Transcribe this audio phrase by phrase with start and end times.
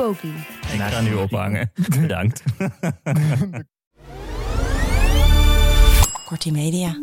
[0.00, 0.32] Poki.
[0.72, 1.72] Ik ga nu ophangen.
[2.00, 2.42] Bedankt.
[6.24, 7.00] Kortie Media.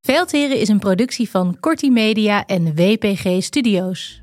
[0.00, 4.22] Veldheren is een productie van Corti Media en WPG Studios.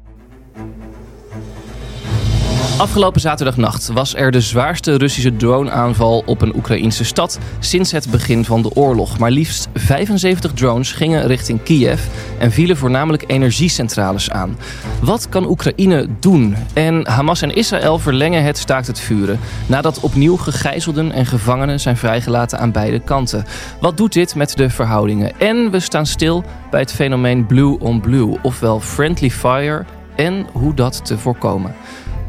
[2.78, 8.46] Afgelopen zaterdagnacht was er de zwaarste Russische droneaanval op een Oekraïnse stad sinds het begin
[8.46, 9.18] van de oorlog.
[9.18, 12.02] Maar liefst 75 drones gingen richting Kiev
[12.40, 14.58] en vielen voornamelijk energiecentrales aan.
[15.02, 16.56] Wat kan Oekraïne doen?
[16.74, 21.98] En Hamas en Israël verlengen het staakt het vuren nadat opnieuw gegijzelden en gevangenen zijn
[21.98, 23.46] vrijgelaten aan beide kanten.
[23.82, 25.40] Wat doet dit met de verhoudingen?
[25.40, 29.86] En we staan stil bij het fenomeen blue on blue, ofwel friendly fire
[30.16, 31.76] en hoe dat te voorkomen.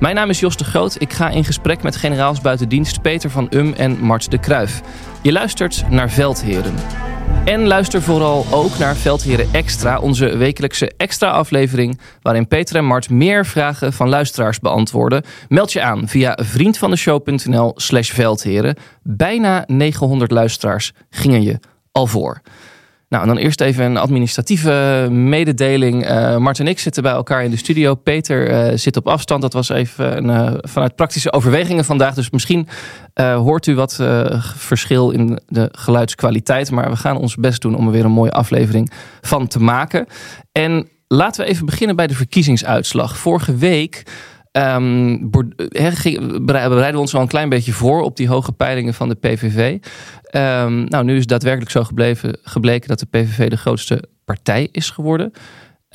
[0.01, 1.01] Mijn naam is Jos de Groot.
[1.01, 4.81] Ik ga in gesprek met generaals buitendienst Peter van Um en Mart de Kruif.
[5.23, 6.75] Je luistert naar Veldheren.
[7.45, 12.01] En luister vooral ook naar Veldheren Extra, onze wekelijkse extra aflevering...
[12.23, 15.23] waarin Peter en Mart meer vragen van luisteraars beantwoorden.
[15.49, 18.77] Meld je aan via vriendvandeshow.nl slash veldheren.
[19.03, 21.59] Bijna 900 luisteraars gingen je
[21.93, 22.41] al voor.
[23.09, 26.11] Nou, en dan eerst even een administratieve mededeling.
[26.11, 27.95] Uh, Mart en ik zitten bij elkaar in de studio.
[27.95, 29.43] Peter uh, zit op afstand.
[29.43, 32.15] Dat was even uh, vanuit praktische overwegingen vandaag.
[32.15, 32.69] Dus misschien
[33.15, 34.01] hoort u wat
[34.57, 36.71] verschil in de geluidskwaliteit.
[36.71, 40.07] Maar we gaan ons best doen om er weer een mooie aflevering van te maken.
[40.53, 43.19] En laten we even beginnen bij de verkiezingsuitslag.
[43.19, 44.03] Vorige week.
[44.53, 49.15] Um, bereiden we ons al een klein beetje voor op die hoge peilingen van de
[49.15, 49.79] PVV.
[50.33, 51.83] Um, nou, nu is daadwerkelijk zo
[52.43, 55.33] gebleken dat de PVV de grootste partij is geworden.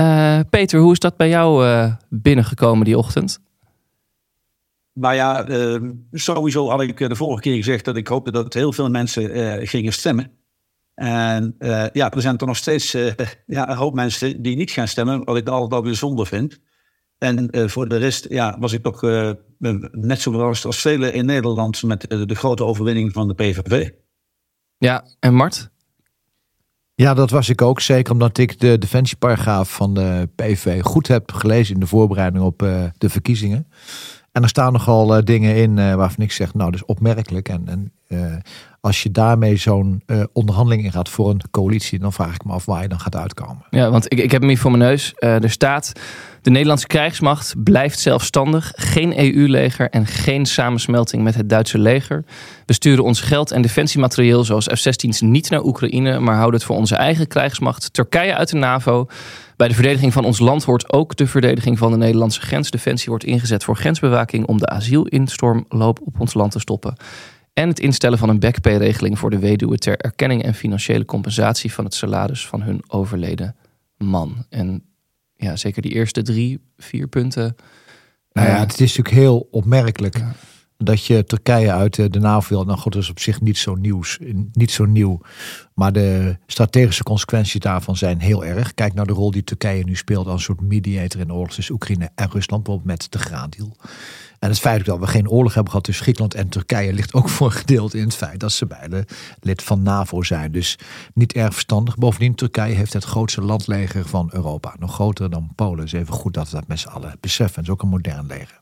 [0.01, 3.39] Uh, Peter, hoe is dat bij jou uh, binnengekomen die ochtend?
[4.93, 8.73] Nou ja, uh, sowieso had ik de vorige keer gezegd dat ik hoopte dat heel
[8.73, 10.31] veel mensen gingen stemmen.
[10.95, 11.55] En
[11.93, 12.91] ja, er zijn toch nog steeds
[13.45, 16.59] ja, een hoop mensen die niet gaan stemmen, wat ik altijd al bijzonder vind.
[17.23, 19.31] En uh, voor de rest ja, was ik toch uh,
[19.91, 23.89] net zo verrast als velen in Nederland met uh, de grote overwinning van de PVV.
[24.77, 25.71] Ja, en Mart?
[26.95, 27.79] Ja, dat was ik ook.
[27.79, 32.59] Zeker omdat ik de defensieparagraaf van de PVV goed heb gelezen in de voorbereiding op
[32.97, 33.67] de verkiezingen.
[34.31, 37.49] En er staan nogal dingen in waarvan ik zeg, nou, dat is opmerkelijk.
[37.49, 37.93] En, en
[38.79, 42.65] als je daarmee zo'n uh, onderhandeling ingaat voor een coalitie, dan vraag ik me af
[42.65, 43.65] waar je dan gaat uitkomen.
[43.69, 45.13] Ja, want ik, ik heb hem hier voor mijn neus.
[45.19, 45.91] Uh, er staat:
[46.43, 52.23] de Nederlandse krijgsmacht blijft zelfstandig, geen EU-leger en geen samensmelting met het Duitse leger.
[52.65, 56.75] We sturen ons geld en defensiematerieel zoals F-16's niet naar Oekraïne, maar houden het voor
[56.75, 57.93] onze eigen krijgsmacht.
[57.93, 59.07] Turkije uit de NAVO.
[59.55, 62.71] Bij de verdediging van ons land hoort ook de verdediging van de Nederlandse grens.
[62.71, 66.95] Defensie wordt ingezet voor grensbewaking om de asielinstormloop op ons land te stoppen.
[67.53, 71.83] En het instellen van een backpay-regeling voor de weduwe ter erkenning en financiële compensatie van
[71.83, 73.55] het salaris van hun overleden
[73.97, 74.45] man.
[74.49, 74.83] En
[75.43, 77.55] ja, zeker die eerste drie, vier punten.
[78.31, 80.23] Nou ja, het is natuurlijk heel opmerkelijk.
[80.77, 82.63] dat je Turkije uit de NAVO wil.
[82.65, 84.19] Nou goed, dat is op zich niet zo, nieuws,
[84.51, 85.21] niet zo nieuw.
[85.73, 88.73] Maar de strategische consequenties daarvan zijn heel erg.
[88.73, 91.53] Kijk naar de rol die Turkije nu speelt als een soort mediator in de oorlog
[91.53, 92.63] tussen Oekraïne en Rusland.
[92.63, 93.75] Bijvoorbeeld met de graandeal.
[94.43, 97.29] En het feit dat we geen oorlog hebben gehad tussen Griekenland en Turkije ligt ook
[97.29, 99.05] voor gedeeld in het feit dat ze beide
[99.39, 100.51] lid van NAVO zijn.
[100.51, 100.77] Dus
[101.13, 101.97] niet erg verstandig.
[101.97, 104.75] Bovendien, Turkije heeft het grootste landleger van Europa.
[104.79, 105.83] Nog groter dan Polen.
[105.85, 107.55] is even goed dat we dat met z'n allen beseffen.
[107.55, 108.61] Het is ook een modern leger.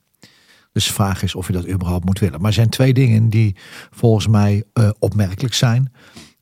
[0.72, 2.40] Dus de vraag is of je dat überhaupt moet willen.
[2.40, 3.56] Maar er zijn twee dingen die
[3.92, 5.94] volgens mij uh, opmerkelijk zijn.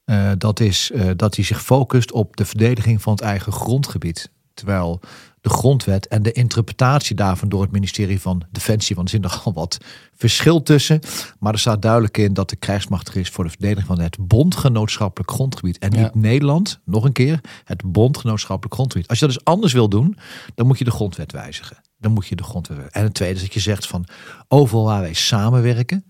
[0.05, 4.31] Uh, dat is uh, dat hij zich focust op de verdediging van het eigen grondgebied.
[4.53, 4.99] Terwijl
[5.41, 9.53] de grondwet en de interpretatie daarvan door het ministerie van Defensie, want er zit nogal
[9.53, 9.77] wat
[10.15, 10.99] verschil tussen.
[11.39, 14.17] Maar er staat duidelijk in dat de krijgsmacht er is voor de verdediging van het
[14.19, 15.77] bondgenootschappelijk grondgebied.
[15.77, 19.07] En niet Nederland, nog een keer, het bondgenootschappelijk grondgebied.
[19.07, 20.17] Als je dat dus anders wil doen,
[20.55, 21.77] dan moet je de grondwet wijzigen.
[21.97, 22.91] Dan moet je de grondwet.
[22.91, 24.05] En het tweede is dat je zegt van
[24.47, 26.05] overal waar wij samenwerken.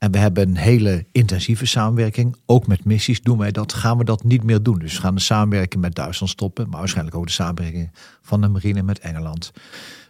[0.00, 2.36] En we hebben een hele intensieve samenwerking.
[2.46, 3.72] Ook met missies doen wij dat.
[3.72, 4.78] Gaan we dat niet meer doen.
[4.78, 6.68] Dus we gaan de samenwerking met Duitsland stoppen.
[6.68, 7.90] Maar waarschijnlijk ook de samenwerking
[8.22, 9.50] van de marine met Engeland.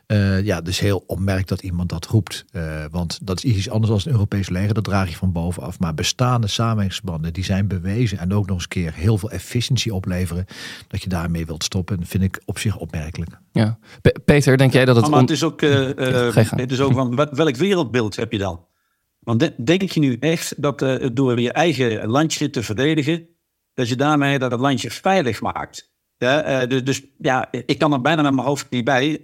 [0.07, 2.45] Uh, ja, dus heel opmerkt dat iemand dat roept.
[2.53, 4.75] Uh, want dat is iets anders dan een Europees leger.
[4.75, 5.79] Dat draag je van bovenaf.
[5.79, 8.19] Maar bestaande samenwerkingsbanden die zijn bewezen.
[8.19, 10.45] En ook nog eens een keer heel veel efficiëntie opleveren.
[10.89, 11.99] Dat je daarmee wilt stoppen.
[11.99, 13.31] Dat vind ik op zich opmerkelijk.
[13.53, 13.79] Ja.
[14.25, 15.09] Peter, denk jij dat het...
[15.09, 18.69] Maar het is ook, uh, het is ook van welk wereldbeeld heb je dan?
[19.21, 23.29] Want denk je nu echt dat uh, door je eigen landje te verdedigen,
[23.75, 25.93] dat je daarmee dat het landje veilig maakt?
[26.17, 29.11] Ja, uh, dus, dus, ja, ik kan er bijna met mijn hoofd niet bij.
[29.11, 29.23] Uh,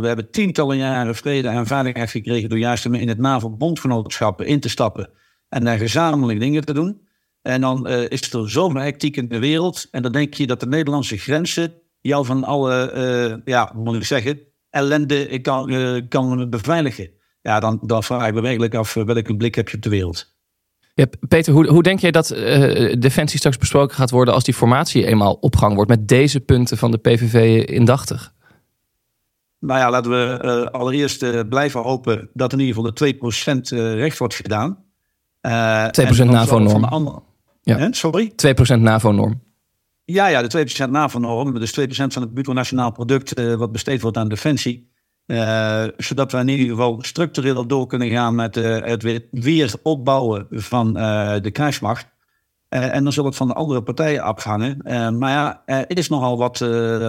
[0.00, 4.68] we hebben tientallen jaren vrede en veiligheid gekregen door juist in het NAVO-bondgenootschappen in te
[4.68, 5.10] stappen
[5.48, 7.08] en daar gezamenlijk dingen te doen.
[7.42, 9.88] En dan is er zoveel hectiek in de wereld.
[9.90, 14.40] En dan denk je dat de Nederlandse grenzen jou van alle, ja, moet ik zeggen,
[14.70, 15.72] ellende kan,
[16.08, 17.10] kan beveiligen
[17.42, 19.90] ja, dan, dan vraag ik me werkelijk af eh, welke blik heb je op de
[19.90, 20.34] wereld.
[20.94, 24.54] Ja, Peter, hoe, hoe denk jij dat uh, Defensie straks besproken gaat worden als die
[24.54, 28.32] formatie eenmaal op gang wordt met deze punten van de PVV indachtig?
[29.58, 33.14] Nou ja, laten we uh, allereerst uh, blijven hopen dat in ieder geval de
[33.74, 34.76] 2% recht wordt gedaan.
[34.76, 34.80] 2%
[36.24, 37.22] NAVO-norm.
[37.62, 37.92] Ja.
[37.92, 38.32] Sorry?
[38.76, 39.42] 2% NAVO-norm.
[40.04, 41.58] Ja, ja, de 2% NAVO-norm.
[41.58, 44.89] Dus 2% van het bruto nationaal product wat besteed wordt aan defensie.
[45.30, 49.72] Uh, zodat we in ieder geval structureel door kunnen gaan met uh, het weer, weer,
[49.82, 52.06] opbouwen van uh, de krijgsmacht.
[52.68, 54.76] en dan zal het van de andere partijen afhangen.
[55.18, 56.58] maar ja, er is nogal wat,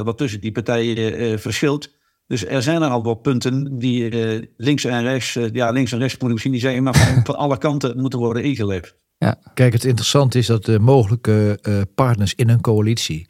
[0.03, 1.89] wat tussen die partijen verschilt.
[2.27, 4.09] Dus er zijn er al wat punten die
[4.57, 7.35] links en rechts, ja, links en rechts moet ik misschien niet zeggen, maar van, van
[7.35, 8.95] alle kanten moeten worden ingeleverd.
[9.17, 9.39] Ja.
[9.53, 11.59] Kijk, het interessante is dat de mogelijke
[11.95, 13.29] partners in een coalitie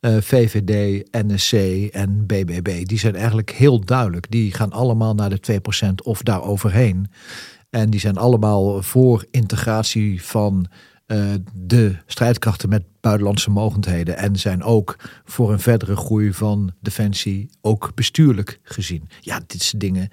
[0.00, 1.52] eh, VVD, NSC
[1.92, 4.30] en BBB, die zijn eigenlijk heel duidelijk.
[4.30, 7.10] Die gaan allemaal naar de 2% of daar overheen.
[7.70, 10.66] En die zijn allemaal voor integratie van
[11.06, 14.16] uh, de strijdkrachten met buitenlandse mogendheden.
[14.16, 19.08] En zijn ook voor een verdere groei van defensie, ook bestuurlijk gezien.
[19.20, 20.08] Ja, dit zijn dingen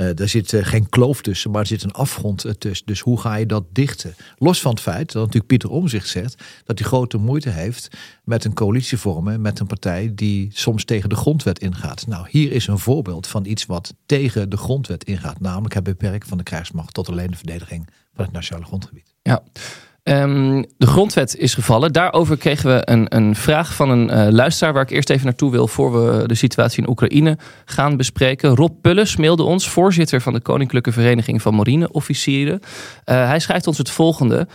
[0.00, 2.86] uh, daar zit uh, geen kloof tussen, maar er zit een afgrond uh, tussen.
[2.86, 4.14] Dus hoe ga je dat dichten?
[4.38, 7.88] Los van het feit dat natuurlijk Pieter Omzicht zegt dat hij grote moeite heeft
[8.24, 12.06] met een coalitie vormen met een partij die soms tegen de grondwet ingaat.
[12.06, 16.28] Nou, hier is een voorbeeld van iets wat tegen de grondwet ingaat, namelijk het beperken
[16.28, 19.14] van de krijgsmacht tot alleen de verdediging van het nationale grondgebied.
[19.22, 19.42] Ja.
[20.10, 21.92] Um, de grondwet is gevallen.
[21.92, 25.50] Daarover kregen we een, een vraag van een uh, luisteraar waar ik eerst even naartoe
[25.50, 28.56] wil voor we de situatie in Oekraïne gaan bespreken.
[28.56, 32.60] Rob Pulles mailde ons, voorzitter van de Koninklijke Vereniging van Marineofficieren.
[32.60, 32.66] Uh,
[33.04, 34.46] hij schrijft ons het volgende.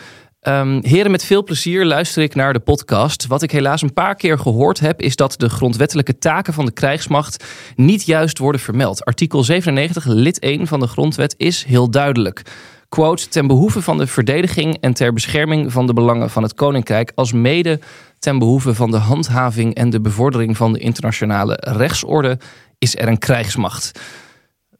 [0.41, 3.27] Um, heren, met veel plezier luister ik naar de podcast.
[3.27, 6.71] Wat ik helaas een paar keer gehoord heb, is dat de grondwettelijke taken van de
[6.71, 7.45] krijgsmacht
[7.75, 9.05] niet juist worden vermeld.
[9.05, 12.43] Artikel 97, lid 1 van de grondwet is heel duidelijk
[12.89, 17.11] quote, ten behoeve van de verdediging en ter bescherming van de belangen van het Koninkrijk,
[17.15, 17.79] als mede
[18.19, 22.37] ten behoeve van de handhaving en de bevordering van de internationale rechtsorde,
[22.77, 23.99] is er een krijgsmacht.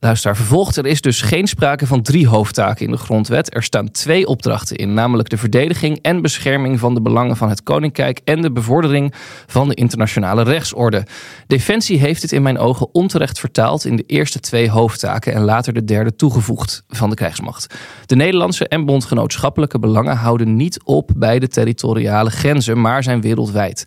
[0.06, 0.78] Luister, vervolgt.
[0.78, 3.56] Er is dus geen sprake van drie hoofdtaken in de grondwet.
[3.56, 7.64] Er staan twee opdrachten in, namelijk de verdediging en bescherming van de belangen van het
[7.64, 9.14] koninkrijk en de bevordering
[9.48, 11.06] van de internationale rechtsorde.
[11.48, 15.74] Defensie heeft dit in mijn ogen onterecht vertaald in de eerste twee hoofdtaken en later
[15.74, 17.76] de derde toegevoegd van de krijgsmacht.
[18.06, 23.86] De Nederlandse en bondgenootschappelijke belangen houden niet op bij de territoriale grenzen, maar zijn wereldwijd.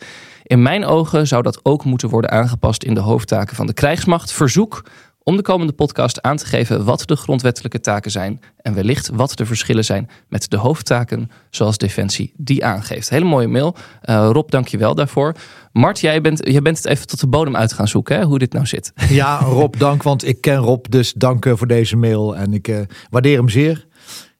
[0.48, 4.32] In mijn ogen zou dat ook moeten worden aangepast in de hoofdtaken van de krijgsmacht.
[4.32, 4.84] Verzoek
[5.28, 9.36] om de komende podcast aan te geven wat de grondwettelijke taken zijn en wellicht wat
[9.36, 13.08] de verschillen zijn met de hoofdtaken zoals Defensie die aangeeft.
[13.08, 13.76] Hele mooie mail.
[14.04, 15.34] Uh, Rob, dank je wel daarvoor.
[15.72, 18.38] Mart, jij bent, jij bent het even tot de bodem uit gaan zoeken, hè, hoe
[18.38, 18.92] dit nou zit.
[19.08, 22.78] Ja, Rob, dank, want ik ken Rob, dus dank voor deze mail en ik uh,
[23.10, 23.86] waardeer hem zeer.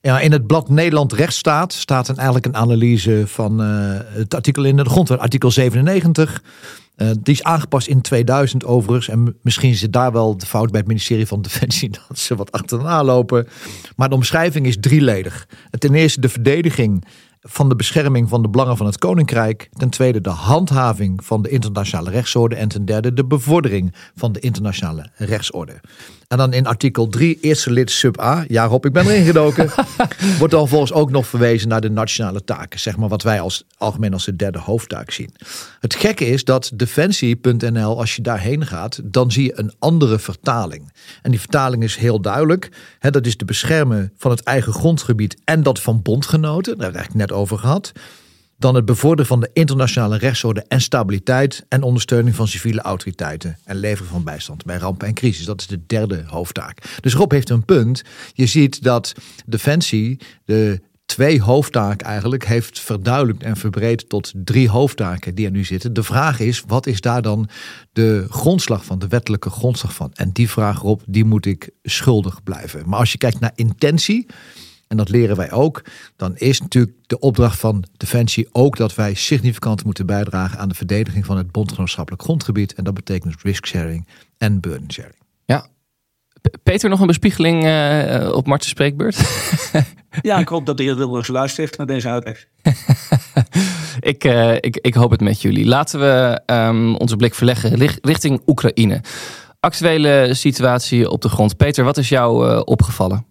[0.00, 4.76] Ja, in het blad Nederland Rechtsstaat staat een, eigenlijk een analyse van het artikel in
[4.76, 6.42] de grondwet, artikel 97.
[6.99, 9.09] Uh, die is aangepast in 2000 overigens.
[9.09, 12.52] En misschien zit daar wel de fout bij het ministerie van Defensie dat ze wat
[12.52, 13.49] achterna lopen.
[13.97, 15.49] Maar de omschrijving is drieledig.
[15.71, 17.05] Ten eerste de verdediging
[17.40, 19.69] van de bescherming van de belangen van het koninkrijk.
[19.73, 22.55] Ten tweede de handhaving van de internationale rechtsorde.
[22.55, 25.81] En ten derde de bevordering van de internationale rechtsorde.
[26.29, 28.45] En dan in artikel 3, eerste lid sub A.
[28.49, 29.71] Ja, Rob, ik ben erin gedoken.
[30.39, 32.81] wordt dan volgens ook nog verwezen naar de nationale taken.
[32.81, 35.31] Zeg maar wat wij als algemeen als de derde hoofdtaak zien.
[35.81, 40.93] Het gekke is dat defensie.nl, als je daarheen gaat, dan zie je een andere vertaling.
[41.23, 42.69] En die vertaling is heel duidelijk.
[42.99, 46.75] Hè, dat is de beschermen van het eigen grondgebied en dat van bondgenoten.
[46.79, 47.93] Daar hebben we het net over gehad
[48.59, 53.77] dan het bevorderen van de internationale rechtsorde en stabiliteit en ondersteuning van civiele autoriteiten en
[53.77, 55.45] leveren van bijstand bij rampen en crisis.
[55.45, 56.99] Dat is de derde hoofdtaak.
[57.00, 58.03] Dus Rob heeft een punt.
[58.33, 59.12] Je ziet dat
[59.47, 65.65] Defensie de twee hoofdtaken eigenlijk heeft verduidelijkt en verbreed tot drie hoofdtaken die er nu
[65.65, 65.93] zitten.
[65.93, 67.49] De vraag is, wat is daar dan
[67.93, 70.11] de grondslag van, de wettelijke grondslag van?
[70.15, 72.88] En die vraag, Rob, die moet ik schuldig blijven.
[72.88, 74.27] Maar als je kijkt naar intentie,
[74.88, 75.83] en dat leren wij ook,
[76.16, 80.75] dan is natuurlijk de opdracht van Defensie ook dat wij significant moeten bijdragen aan de
[80.75, 82.75] verdediging van het bondgenootschappelijk grondgebied.
[82.75, 85.16] En dat betekent risk sharing en burden sharing.
[85.45, 85.66] Ja.
[86.62, 89.16] Peter, nog een bespiegeling uh, op Martens spreekbeurt?
[90.23, 92.47] ja, ik hoop dat de heer Wilders luistert naar deze uitleg.
[94.00, 95.66] ik, uh, ik, ik hoop het met jullie.
[95.66, 99.00] Laten we um, onze blik verleggen richting Oekraïne.
[99.61, 101.57] Actuele situatie op de grond.
[101.57, 103.26] Peter, wat is jou uh, opgevallen?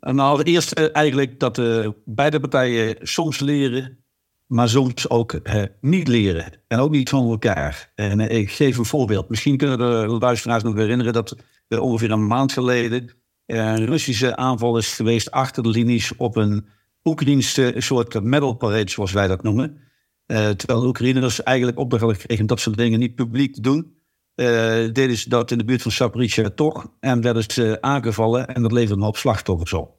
[0.00, 4.04] Nou, het eerste eigenlijk dat uh, beide partijen soms leren,
[4.46, 6.52] maar soms ook uh, niet leren.
[6.66, 7.92] En ook niet van elkaar.
[7.94, 9.28] En ik geef een voorbeeld.
[9.28, 11.36] Misschien kunnen de luisteraars nog herinneren dat
[11.68, 16.68] er ongeveer een maand geleden een Russische aanval is geweest achter de linies op een
[17.04, 19.80] Oekraïnse soort medal parade, zoals wij dat noemen.
[20.26, 23.97] terwijl de Oekraïners eigenlijk opdracht gekregen dat soort dingen niet publiek te doen.
[24.92, 26.86] Deden ze dat in de buurt van Saporica toch.
[27.00, 29.98] En werden ze aangevallen en dat leverde een hoop slachtoffers op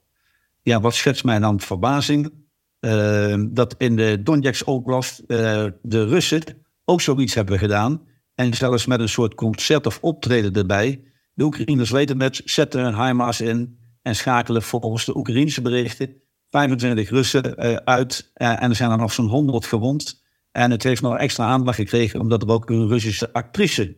[0.70, 2.34] ja, wat schetst mij dan verbazing?
[2.80, 6.44] Uh, dat in de Donetsk Oblast uh, de Russen
[6.86, 8.02] ook zoiets hebben gedaan.
[8.36, 11.04] En zelfs met een soort concert of optreden erbij.
[11.34, 16.14] De Oekraïners weten het, zetten hun HIMARS in en schakelen volgens de Oekraïnse berichten
[16.50, 18.32] 25 Russen uh, uit.
[18.34, 20.24] en er zijn er nog zo'n 100 gewond.
[20.52, 23.98] En het heeft nog extra aandacht gekregen omdat er ook een Russische actrice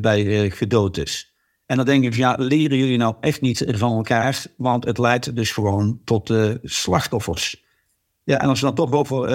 [0.00, 1.34] bij gedood is.
[1.66, 4.44] En dan denk ik, ja, leren jullie nou echt niet van elkaar?
[4.56, 7.64] Want het leidt dus gewoon tot uh, slachtoffers.
[8.24, 9.28] Ja, en als we dan toch over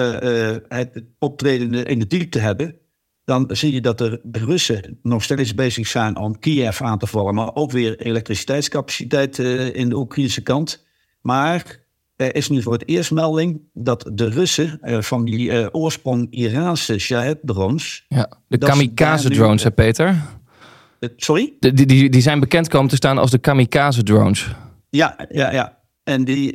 [0.68, 2.76] het optreden in de diepte hebben,
[3.24, 7.34] dan zie je dat de Russen nog steeds bezig zijn om Kiev aan te vallen,
[7.34, 10.86] maar ook weer elektriciteitscapaciteit in de Oekraïnse kant.
[11.20, 11.80] Maar
[12.20, 18.04] er is nu voor het eerst melding dat de Russen van die oorsprong Iraanse Shahed-drones.
[18.08, 20.22] Ja, de kamikaze-drones, hè Peter?
[21.16, 21.52] Sorry?
[21.58, 24.54] De, die, die zijn bekend komen te staan als de kamikaze drones.
[24.90, 25.78] Ja, ja, ja.
[26.02, 26.52] En die,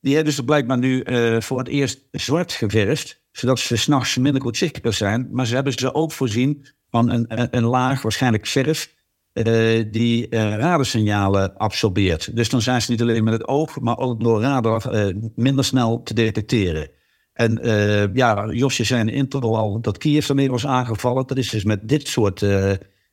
[0.00, 1.04] die hebben ze blijkbaar nu
[1.38, 3.22] voor het eerst zwart geverfd.
[3.32, 5.28] Zodat ze s'nachts minder goed zichtbaar zijn.
[5.32, 8.94] Maar ze hebben ze ook voorzien van een, een, een laag, waarschijnlijk verf.
[9.34, 12.36] Uh, die radarsignalen absorbeert.
[12.36, 16.02] Dus dan zijn ze niet alleen met het oog, maar ook door radar minder snel
[16.02, 16.90] te detecteren.
[17.32, 17.60] En
[18.12, 21.26] ja, Josje de intro al dat Kiev ermee was aangevallen.
[21.26, 22.40] Dat is dus met dit soort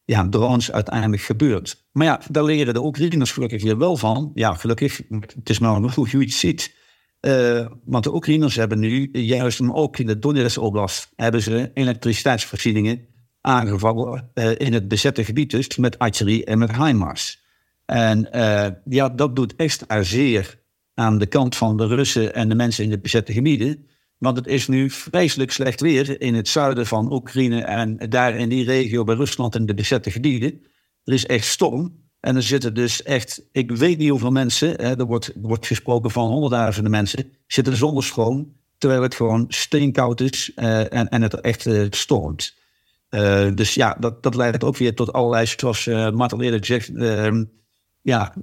[0.05, 1.87] ja, drones uiteindelijk gebeurt.
[1.91, 4.31] Maar ja, daar leren de Oekraïners gelukkig weer wel van.
[4.33, 6.79] Ja, gelukkig, het is maar hoe je het ziet.
[7.21, 13.07] Uh, want de Oekraïners hebben nu, juist ook in de Donetsk Oblast, hebben ze elektriciteitsvoorzieningen
[13.41, 17.43] aangevallen uh, in het bezette gebied dus, met artillerie en met HIMARS.
[17.85, 20.59] En uh, ja, dat doet extra zeer
[20.93, 23.85] aan de kant van de Russen en de mensen in de bezette gebieden.
[24.17, 28.49] Want het is nu vreselijk slecht weer in het zuiden van Oekraïne en daar in
[28.49, 30.61] die regio bij Rusland en de bezette gebieden.
[31.03, 31.99] Er is echt storm.
[32.19, 35.67] En er zitten dus echt, ik weet niet hoeveel mensen, hè, er, wordt, er wordt
[35.67, 41.21] gesproken van honderdduizenden mensen, zitten zonder stroom, terwijl het gewoon steenkoud is uh, en, en
[41.21, 42.55] het echt stormt.
[43.11, 46.95] Uh, dus ja, dat, dat leidt ook weer tot allerlei, zoals uh, Martel eerder zegt,
[46.95, 47.43] ehm,
[48.01, 48.33] ja,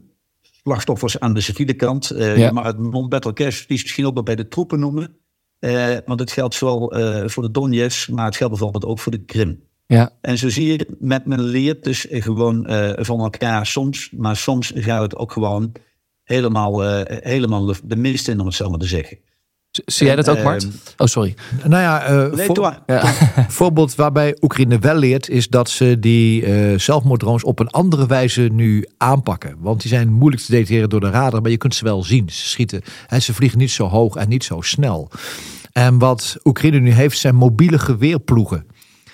[0.40, 2.12] slachtoffers aan de civiele kant.
[2.16, 2.52] Ja.
[2.52, 5.16] Maar het non-battle cash, die is misschien ook wel bij de troepen noemen.
[5.60, 9.12] Uh, want het geldt zowel uh, voor de Donetsk, maar het geldt bijvoorbeeld ook voor
[9.12, 9.62] de Krim.
[9.86, 10.10] Ja.
[10.20, 14.72] En zo zie je, met men leert dus gewoon uh, van elkaar soms, maar soms
[14.74, 15.72] gaat het ook gewoon
[16.22, 19.18] helemaal, helemaal de mist in, om het zo maar te zeggen.
[19.70, 20.62] Zie jij dat ook, Mart?
[20.62, 21.34] Ehm, Oh, sorry.
[21.64, 22.78] Nou ja, eh, Nee, voor-.
[22.86, 23.04] Ja.
[23.48, 28.40] voorbeeld waarbij Oekraïne wel leert, is dat ze die eh zelfmoorddrones op een andere wijze
[28.42, 29.56] nu aanpakken.
[29.58, 32.28] Want die zijn moeilijk te detecteren door de radar, maar je kunt ze wel zien.
[32.30, 35.10] Ze schieten en ze vliegen niet zo hoog en niet zo snel.
[35.72, 38.66] En wat Oekraïne nu heeft, zijn mobiele geweerploegen.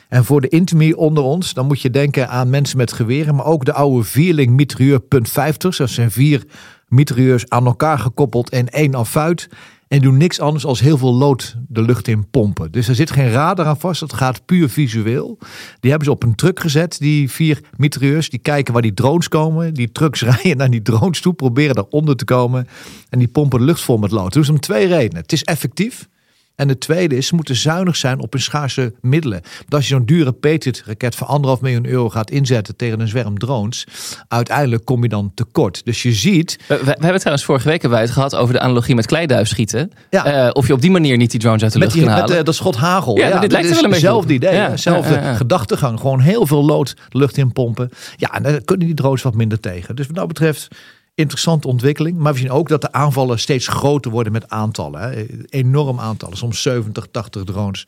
[0.09, 3.47] En voor de intimie onder ons, dan moet je denken aan mensen met geweren, maar
[3.47, 5.77] ook de oude vierling mitrailleur punt 50.
[5.77, 6.45] Dat zijn vier
[6.89, 9.49] mitrailleurs aan elkaar gekoppeld en één affuit.
[9.89, 12.73] En doen niks anders als heel veel lood de lucht in pompen.
[12.73, 15.39] Dus er zit geen radar aan vast, het gaat puur visueel.
[15.81, 18.31] Die hebben ze op een truck gezet, die vier mitrailleurs.
[18.31, 19.75] Die kijken waar die drones komen.
[19.75, 22.69] Die trucks rijden naar die drones toe, proberen daaronder te komen.
[23.09, 24.33] En die pompen lucht vol met lood.
[24.33, 25.23] Dat ze om twee redenen.
[25.23, 26.09] Het is effectief.
[26.57, 29.41] En de tweede is, ze moeten zuinig zijn op hun schaarse middelen.
[29.59, 33.39] Want als je zo'n dure Patriot-raket van anderhalf miljoen euro gaat inzetten tegen een zwerm
[33.39, 33.87] drones,
[34.29, 35.85] uiteindelijk kom je dan tekort.
[35.85, 38.55] Dus je ziet, We, we- we hebben trouwens vorige week hebben wij het gehad over
[38.55, 39.91] de analogie met kleiduifschieten.
[40.11, 40.25] Ja.
[40.47, 42.15] Eh, of je op die manier niet die drones uit de met, lucht die, kan
[42.15, 42.39] met halen.
[42.39, 43.17] eh, dat schot hagel.
[43.19, 44.55] Ja, dit lijkt er is wel een beetje hetzelfde idee.
[44.55, 44.75] Ja,
[45.23, 45.35] ja.
[45.35, 46.01] gedachtegang.
[46.01, 47.91] Gewoon heel veel lood lucht in pompen.
[48.17, 49.97] Ja, en daar kunnen die drones wat minder tegen.
[49.97, 50.69] Dus wat dat betreft,
[51.15, 52.19] interessante ontwikkeling.
[52.19, 55.01] Maar we zien ook dat de aanvallen steeds groter worden met aantallen.
[55.01, 55.27] Hè?
[55.49, 56.37] Enorm aantallen.
[56.37, 57.87] Soms 70, 80 drones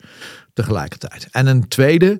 [0.53, 1.27] tegelijkertijd.
[1.31, 2.19] En een tweede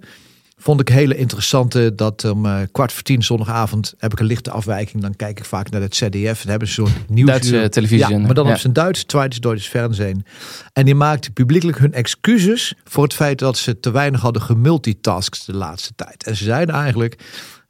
[0.60, 1.96] vond ik hele interessante.
[1.96, 5.02] Dat om eh, kwart voor tien zondagavond heb ik een lichte afwijking.
[5.02, 6.42] Dan kijk ik vaak naar het ZDF.
[6.42, 7.30] Dan hebben ze zo'n nieuws.
[7.30, 8.10] Duitse televisie.
[8.10, 8.52] Ja, maar dan Ja.
[8.52, 10.26] op zijn Duits, Zweites Deutsches Fernsehen.
[10.74, 15.46] En die maakte publiekelijk hun excuses voor het feit dat ze te weinig hadden gemultitaskt
[15.46, 16.24] de laatste tijd.
[16.24, 17.24] En ze zeiden eigenlijk,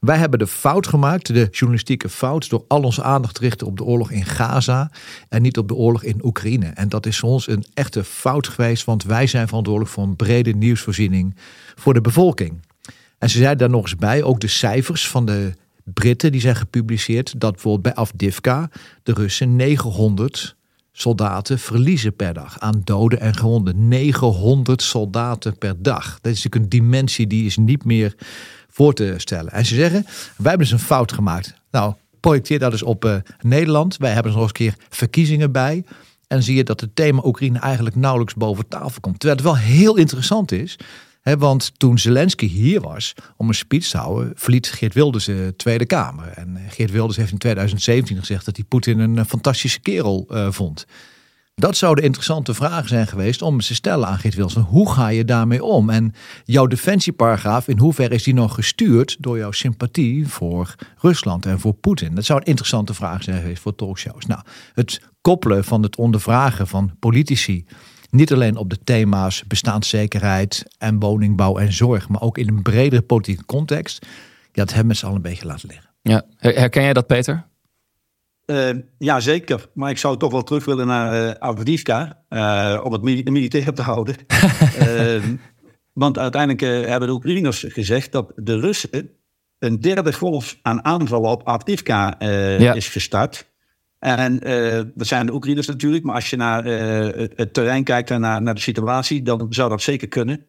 [0.08, 3.78] wij hebben de fout gemaakt, de journalistieke fout, door al onze aandacht te richten op
[3.78, 4.92] de oorlog in Gaza
[5.30, 6.66] en niet op de oorlog in Oekraïne.
[6.66, 10.16] En dat is voor ons een echte fout geweest, want wij zijn verantwoordelijk voor een
[10.16, 11.36] brede nieuwsvoorziening
[11.76, 12.62] voor de bevolking.
[13.18, 15.54] En ze zeiden daar nog eens bij, ook de cijfers van de
[15.94, 18.70] Britten die zijn gepubliceerd, dat bijvoorbeeld bij Afdivka
[19.04, 20.56] de Russen 900
[20.92, 23.88] soldaten verliezen per dag aan doden en gewonden.
[23.88, 26.20] 900 soldaten per dag.
[26.22, 28.16] Dat is natuurlijk een dimensie die is niet meer
[28.78, 29.52] voor te stellen.
[29.52, 31.54] En ze zeggen, wij hebben dus een fout gemaakt.
[31.72, 33.98] Nou, projecteer dat eens op eh, Nederland.
[33.98, 35.84] Wij hebben er nog eens een keer verkiezingen bij.
[36.28, 39.20] En zie je dat het thema Oekraïne eigenlijk nauwelijks boven tafel komt.
[39.20, 40.80] Terwijl het wel heel interessant is.
[41.22, 45.54] Hè, want toen Zelensky hier was om een speech te houden, verliet Geert Wilders de
[45.58, 46.28] Tweede Kamer.
[46.28, 50.48] En Geert Wilders heeft in 2017 gezegd dat hij Poetin een eh, fantastische kerel eh,
[50.52, 50.86] vond.
[51.62, 54.54] Dat zouden interessante vragen zijn geweest om ze te stellen aan Geert Wilders.
[54.54, 55.90] Van Hoe ga je daarmee om?
[55.90, 56.14] En
[56.46, 61.74] jouw defensieparagraaf, in hoeverre is die nog gestuurd door jouw sympathie voor Rusland en voor
[61.74, 62.16] Poetin?
[62.16, 64.26] Dat zou een interessante vraag zijn geweest voor talkshows.
[64.26, 64.42] Nou,
[64.74, 67.66] het koppelen van het ondervragen van politici,
[68.10, 73.02] niet alleen op de thema's bestaanszekerheid en woningbouw en zorg, maar ook in een bredere
[73.02, 74.06] politieke context,
[74.52, 75.90] dat hebben we z'n een beetje laten liggen.
[76.02, 76.24] Ja.
[76.38, 77.48] Her- Herken jij dat, Peter?
[78.48, 79.70] Eh, ja, zeker.
[79.74, 82.24] Maar ik zou toch wel terug willen naar eh Avdiivka.
[82.30, 84.16] eh, om het mili- militair te houden.
[85.94, 89.10] Want uiteindelijk hebben de Oekraïners gezegd dat de Russen
[89.60, 92.16] een derde golf aan aanvallen op Avdiivka
[92.60, 92.74] Ja.
[92.74, 93.50] is gestart.
[94.00, 94.40] En
[94.96, 96.04] dat zijn de Oekraïners natuurlijk.
[96.04, 99.70] Maar als je naar het- het terrein kijkt en naar, naar de situatie, dan zou
[99.70, 100.46] dat zeker kunnen.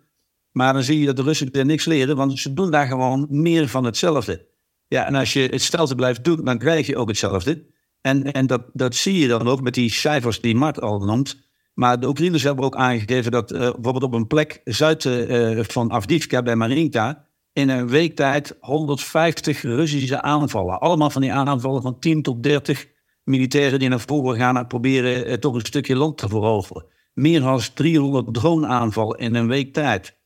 [0.53, 3.27] Maar dan zie je dat de Russen er niks leren, want ze doen daar gewoon
[3.31, 4.47] meer van hetzelfde.
[4.89, 7.65] Ja, en als je hetzelfde blijft doen, dan krijg je ook hetzelfde.
[8.01, 11.49] En, en dat, zie je dan ook met die cijfers die Mart al noemt.
[11.75, 15.93] Maar de Oekraïners hebben ook aangegeven dat eh, bijvoorbeeld op een plek zuid eh, van
[15.93, 20.81] Avdiivka bij Marinka in een week tijd 150 Russische aanvallen.
[20.81, 22.87] Allemaal van die aanvallen van 10 tot 30
[23.25, 26.87] militairen die naar voren gaan en proberen eh, toch een stukje land te veroveren.
[27.15, 30.17] Meer dan 300 drone-aanvallen in een week tijd.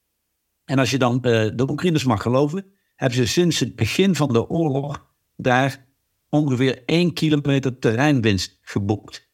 [0.65, 4.49] En als je dan de Oekraïners mag geloven, hebben ze sinds het begin van de
[4.49, 5.07] oorlog
[5.37, 5.91] daar
[6.33, 9.31] ongeveer 1 kilometer terreinwinst geboekt.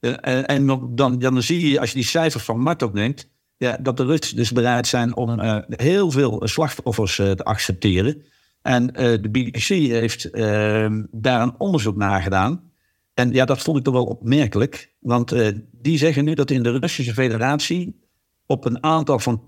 [0.00, 3.28] Eh, en en dan, dan, zie je, als je die cijfers van Mart ook neemt,
[3.58, 8.22] ja, dat de Russen dus bereid zijn om eh, heel veel slachtoffers eh, te accepteren.
[8.62, 12.70] En de BBC heeft eh, daar een onderzoek naar gedaan.
[13.14, 14.94] En ja, dat vond ik toch wel opmerkelijk.
[15.00, 15.34] Want
[15.72, 18.00] die zeggen nu dat in de Russische federatie
[18.46, 19.42] op een aantal van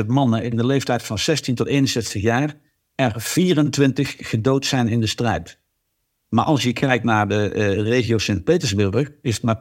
[0.00, 2.54] 10.000 mannen in de leeftijd van 16 tot 61 jaar
[2.94, 5.60] er 24 gedood zijn in de strijd.
[6.32, 9.56] Maar als je kijkt naar de eh, regio Sint-Petersburg, is het maar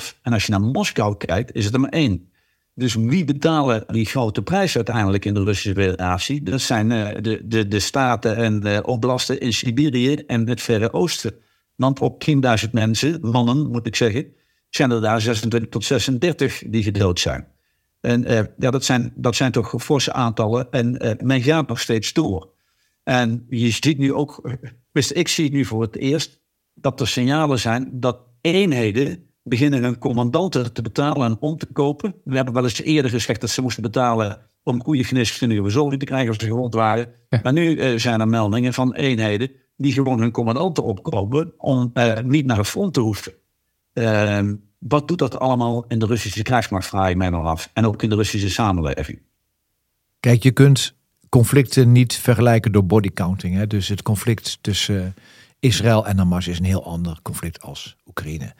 [0.00, 0.20] 2,5.
[0.22, 2.30] En als je naar Moskou kijkt, is het er maar 1.
[2.74, 6.42] Dus wie betalen die grote prijs uiteindelijk in de Russische federatie?
[6.42, 10.92] Dat zijn eh, de, de, de staten en de oblasten in Siberië en het Verre
[10.92, 11.34] Oosten.
[11.74, 12.24] Want op
[12.64, 14.26] 10.000 mensen, mannen moet ik zeggen,
[14.68, 17.46] zijn er daar 26 tot 36 die gedood zijn.
[18.00, 22.12] En eh, ja, dat zijn, dat zijn toch forse aantallen en men gaat nog steeds
[22.12, 22.54] door.
[23.06, 24.58] En je ziet nu ook,
[24.92, 26.40] wist ik zie nu voor het eerst
[26.74, 32.14] dat er signalen zijn dat eenheden beginnen hun commandanten te betalen en om te kopen.
[32.24, 36.06] We hebben wel eens eerder gezegd dat ze moesten betalen om goede geneeskundige verzorging te
[36.06, 37.08] krijgen als ze gewond waren.
[37.42, 42.18] Maar nu eh, zijn er meldingen van eenheden die gewoon hun commandanten opkopen om eh,
[42.20, 43.32] niet naar het front te hoeven.
[43.92, 47.70] Ehm, wat doet dat allemaal in de Russische krijgsmacht, vraag ik mij nog af.
[47.72, 49.22] En ook in de Russische samenleving.
[50.20, 50.95] Kijk, je kunt
[51.36, 53.66] conflicten niet vergelijken door bodycounting.
[53.66, 55.22] Dus het conflict tussen eh,
[55.58, 58.54] Israël en Hamas is een heel ander conflict als Oekraïne.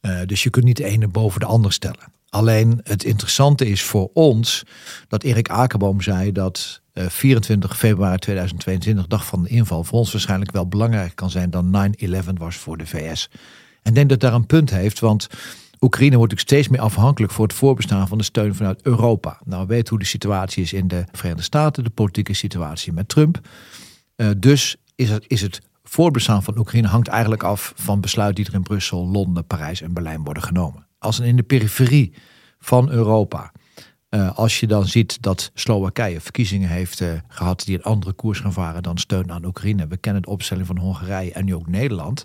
[0.00, 2.12] Uh, dus je kunt niet de ene boven de ander stellen.
[2.28, 4.62] Alleen het interessante is voor ons
[5.08, 10.12] dat Erik Akerboom zei dat uh, 24 februari 2022, dag van de inval, voor ons
[10.12, 13.28] waarschijnlijk wel belangrijker kan zijn dan 9-11 was voor de VS.
[13.82, 15.26] En ik denk dat daar een punt heeft, want
[15.80, 19.40] Oekraïne wordt natuurlijk steeds meer afhankelijk voor het voorbestaan van de steun vanuit Europa.
[19.44, 23.08] Nou, we weten hoe de situatie is in de Verenigde Staten, de politieke situatie met
[23.08, 23.40] Trump.
[24.16, 28.52] Uh, dus is het, is het voorbestaan van Oekraïne hangt eigenlijk af van besluiten die
[28.52, 30.86] er in Brussel, Londen, Parijs en Berlijn worden genomen.
[30.98, 32.12] Als in de periferie
[32.58, 33.52] van Europa,
[34.10, 38.40] uh, als je dan ziet dat Slowakije verkiezingen heeft uh, gehad die een andere koers
[38.40, 39.86] gaan varen dan steun aan Oekraïne.
[39.86, 42.24] We kennen de opstelling van Hongarije en nu ook Nederland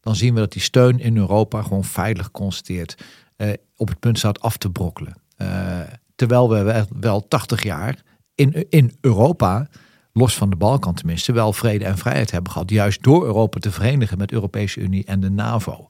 [0.00, 2.96] dan zien we dat die steun in Europa gewoon veilig constateert
[3.36, 5.14] uh, op het punt staat af te brokkelen.
[5.38, 5.80] Uh,
[6.14, 8.02] terwijl we wel 80 jaar
[8.34, 9.68] in, in Europa,
[10.12, 12.70] los van de Balkan tenminste, wel vrede en vrijheid hebben gehad.
[12.70, 15.86] Juist door Europa te verenigen met de Europese Unie en de NAVO.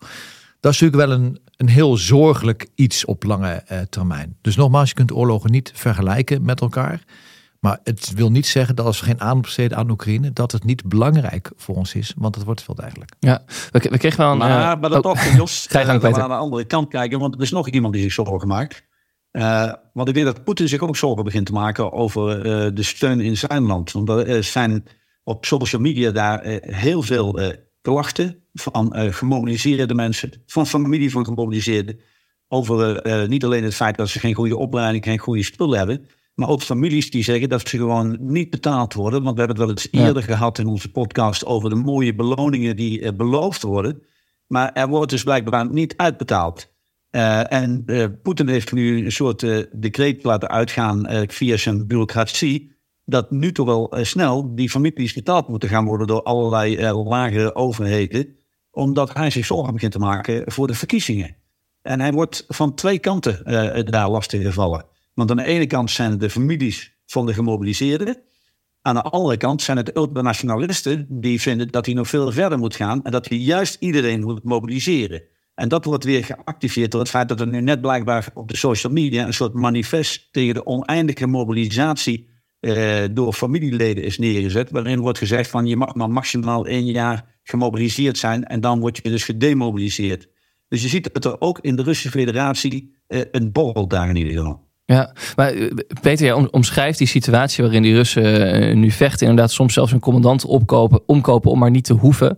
[0.60, 4.36] Dat is natuurlijk wel een, een heel zorgelijk iets op lange uh, termijn.
[4.40, 7.04] Dus nogmaals, je kunt oorlogen niet vergelijken met elkaar.
[7.60, 10.64] Maar het wil niet zeggen dat als we geen aandacht besteden aan Oekraïne, dat het
[10.64, 13.12] niet belangrijk voor ons is, want het wordt veel degelijk.
[13.18, 14.38] Ja, we, we kregen wel een.
[14.38, 15.12] Maar, uh, maar dat oh.
[15.12, 17.94] toch, Jos, uh, we gaan aan de andere kant kijken, want er is nog iemand
[17.94, 18.88] die zich zorgen maakt.
[19.32, 22.42] Uh, want ik weet dat Poetin zich ook zorgen begint te maken over
[22.74, 23.92] de steun in zijn land.
[23.92, 24.84] Want er zijn
[25.24, 27.40] op social media daar heel veel
[27.80, 32.00] klachten van gemobiliseerde mensen, van familie van gemobiliseerden,
[32.48, 36.06] over niet alleen het feit dat ze geen goede opleiding, geen goede spullen hebben.
[36.34, 39.22] Maar ook families die zeggen dat ze gewoon niet betaald worden.
[39.22, 40.06] Want we hebben het wel eens ja.
[40.06, 44.02] eerder gehad in onze podcast over de mooie beloningen die uh, beloofd worden.
[44.46, 46.72] Maar er wordt dus blijkbaar niet uitbetaald.
[47.10, 52.78] Uh, en uh, Poetin heeft nu een soort decreet laten uitgaan via zijn bureaucratie.
[53.04, 58.36] Dat nu toch wel snel die families betaald moeten gaan worden door allerlei lagere overheden.
[58.70, 61.36] Omdat hij zich zorgen begint te maken voor de verkiezingen.
[61.82, 63.44] En hij wordt van twee kanten
[63.90, 64.84] daar lastig gevallen.
[65.14, 68.22] Want aan de ene kant zijn het de families van de gemobiliseerden.
[68.82, 72.58] Aan de andere kant zijn het de ultranationalisten die vinden dat hij nog veel verder
[72.58, 75.22] moet gaan en dat hij juist iedereen moet mobiliseren.
[75.54, 78.56] En dat wordt weer geactiveerd door het feit dat er nu net blijkbaar op de
[78.56, 82.28] social media een soort manifest tegen de oneindige mobilisatie
[82.60, 84.70] eh, door familieleden is neergezet.
[84.70, 88.96] Waarin wordt gezegd van je mag maar maximaal één jaar gemobiliseerd zijn en dan word
[88.96, 90.28] je dus gedemobiliseerd.
[90.68, 94.16] Dus je ziet dat er ook in de Russische federatie eh, een borrel daar in
[94.16, 94.69] ieder geval.
[94.90, 95.54] Ja, maar
[96.00, 99.26] Peter, jij omschrijft die situatie waarin die Russen nu vechten.
[99.26, 102.36] Inderdaad, soms zelfs een commandant opkopen, omkopen om maar niet te hoeven.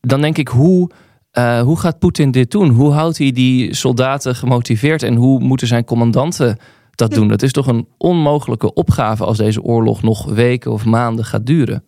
[0.00, 0.90] Dan denk ik, hoe,
[1.32, 2.68] uh, hoe gaat Poetin dit doen?
[2.68, 6.58] Hoe houdt hij die soldaten gemotiveerd en hoe moeten zijn commandanten
[6.90, 7.28] dat doen?
[7.28, 11.84] Dat is toch een onmogelijke opgave als deze oorlog nog weken of maanden gaat duren?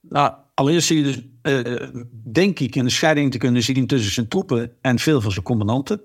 [0.00, 1.22] Nou, allereerst zie je dus,
[2.32, 6.00] denk ik, een scheiding te kunnen zien tussen zijn troepen en veel van zijn commandanten.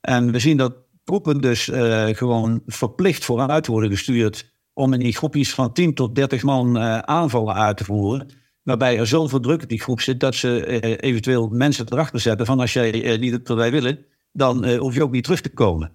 [0.00, 5.16] En we zien dat troepen dus uh, gewoon verplicht vooruit worden gestuurd om in die
[5.16, 8.28] groepjes van 10 tot 30 man uh, aanvallen uit te voeren.
[8.62, 12.60] Waarbij er zoveel druk die groep zit dat ze uh, eventueel mensen erachter zetten van
[12.60, 13.98] als jij niet wat wij willen,
[14.32, 15.92] dan hoef je ook niet terug te komen.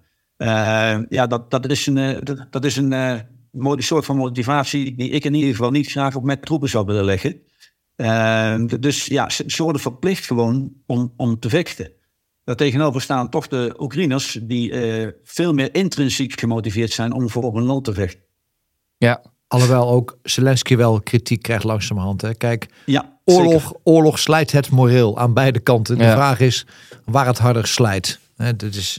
[1.08, 2.20] ja, dat, dat is een,
[2.50, 3.24] dat, is een
[3.76, 7.04] soort van motivatie die ik in ieder geval niet graag op met troepen zou willen
[7.04, 7.40] leggen.
[8.80, 11.92] dus ja, ze worden verplicht gewoon om, om te vechten.
[12.44, 17.62] Daartegenover staan toch de Oekraïners die uh, veel meer intrinsiek gemotiveerd zijn om voor een
[17.62, 18.20] land te vechten.
[18.96, 22.22] Ja, alhoewel ook Zelensky wel kritiek krijgt langzamerhand.
[22.22, 22.34] Hè.
[22.34, 25.98] Kijk, ja, oorlog, oorlog slijt het moreel aan beide kanten.
[25.98, 26.12] De ja.
[26.12, 26.66] vraag is
[27.04, 28.18] waar het harder slijt.
[28.36, 28.98] Hè, dit is...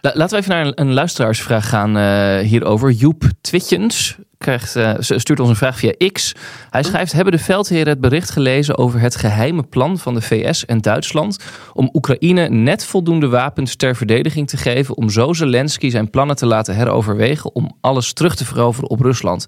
[0.00, 2.90] Laten we even naar een, een luisteraarsvraag gaan uh, hierover.
[2.90, 6.32] Joep Twitjens krijgt, uh, stuurt ons een vraag via X.
[6.70, 10.66] Hij schrijft: Hebben de veldheren het bericht gelezen over het geheime plan van de VS
[10.66, 11.38] en Duitsland
[11.72, 16.46] om Oekraïne net voldoende wapens ter verdediging te geven om zo Zelensky zijn plannen te
[16.46, 19.46] laten heroverwegen om alles terug te veroveren op Rusland?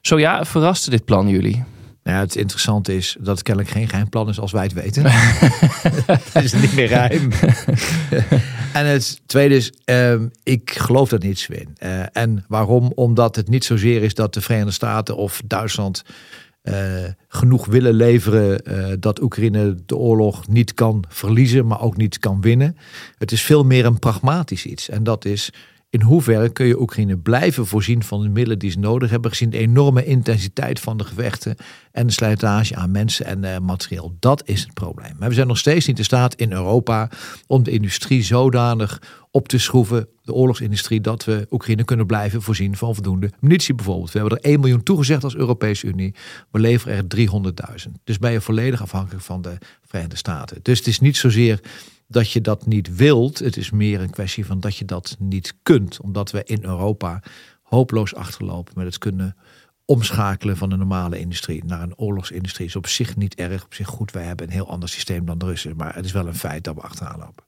[0.00, 1.64] Zo ja, verraste dit plan jullie?
[2.08, 4.72] Nou ja, het interessante is dat het kennelijk geen geheim plan is als wij het
[4.72, 5.02] weten.
[6.32, 7.30] dat is niet meer geheim.
[8.80, 11.76] en het tweede is, uh, ik geloof dat niet, Swin.
[11.82, 12.92] Uh, en waarom?
[12.94, 16.04] Omdat het niet zozeer is dat de Verenigde Staten of Duitsland
[17.28, 18.60] genoeg willen leveren
[19.00, 22.76] dat Oekraïne de oorlog niet kan verliezen, maar ook niet kan winnen.
[23.18, 24.88] Het is veel meer een pragmatisch iets.
[24.88, 25.52] En dat is
[25.90, 29.50] in hoeverre kun je Oekraïne blijven voorzien van de middelen die ze nodig hebben, gezien
[29.50, 31.56] de enorme intensiteit van de gevechten
[31.92, 34.16] en de slijtage aan mensen en uh, materieel.
[34.20, 35.12] Dat is het probleem.
[35.18, 37.10] Maar we zijn nog steeds niet in staat in Europa
[37.46, 42.76] om de industrie zodanig op te schroeven, de oorlogsindustrie, dat we Oekraïne kunnen blijven voorzien
[42.76, 44.12] van voldoende munitie bijvoorbeeld.
[44.12, 46.14] We hebben er 1 miljoen toegezegd als Europese Unie.
[46.50, 47.28] We leveren er
[47.86, 47.92] 300.000.
[48.04, 50.58] Dus ben je volledig afhankelijk van de Verenigde Staten.
[50.62, 51.60] Dus het is niet zozeer
[52.08, 53.38] dat je dat niet wilt.
[53.38, 56.00] Het is meer een kwestie van dat je dat niet kunt.
[56.00, 57.22] Omdat we in Europa
[57.62, 59.36] hopeloos achterlopen met het kunnen
[59.84, 62.66] omschakelen van de normale industrie naar een oorlogsindustrie.
[62.66, 64.12] Is op zich niet erg, op zich goed.
[64.12, 65.76] Wij hebben een heel ander systeem dan de Russen.
[65.76, 67.44] Maar het is wel een feit dat we achteraan lopen.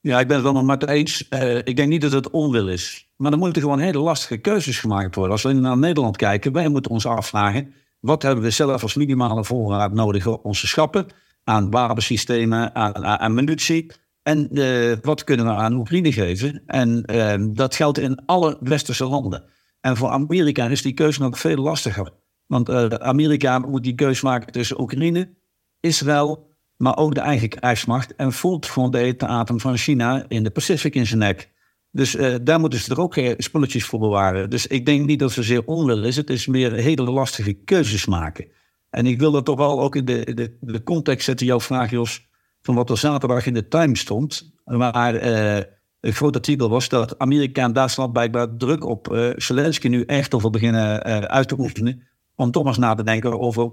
[0.00, 1.26] Ja, ik ben het wel met eens.
[1.30, 3.08] Uh, ik denk niet dat het onwil is.
[3.16, 5.32] Maar er moeten gewoon hele lastige keuzes gemaakt worden.
[5.32, 7.74] Als we naar Nederland kijken, wij moeten ons afvragen...
[8.00, 11.06] wat hebben we zelf als minimale voorraad nodig op onze schappen
[11.44, 13.92] aan wapensystemen, aan, aan, munitie.
[14.22, 16.62] En uh, wat kunnen we aan Oekraïne geven?
[16.66, 19.44] En uh, dat geldt in alle westerse landen.
[19.80, 22.10] En voor Amerika is die keuze nog veel lastiger.
[22.46, 25.34] Want uh, Amerika moet die keuze maken tussen Oekraïne,
[25.80, 28.14] Israël, maar ook de eigen krijgsmacht.
[28.14, 31.52] En voelt gewoon de atem van China in de Pacific in zijn nek.
[31.90, 34.50] Dus daar moeten ze er ook spulletjes voor bewaren.
[34.50, 36.16] Dus ik denk niet dat het zeer onwil is.
[36.16, 38.46] Het is meer hele lastige keuzes maken.
[38.94, 41.90] En ik wil dat toch wel ook in de, de, de context zetten, jouw vraag
[41.90, 42.26] Jos,
[42.60, 44.52] van wat er zaterdag in de Times stond.
[44.64, 45.62] Waar uh,
[46.00, 50.34] een groot artikel was dat Amerika en Duitsland blijkbaar druk op uh, Zelensky nu echt
[50.34, 52.02] over beginnen uh, uit te oefenen.
[52.34, 53.72] Om toch eens na te denken over,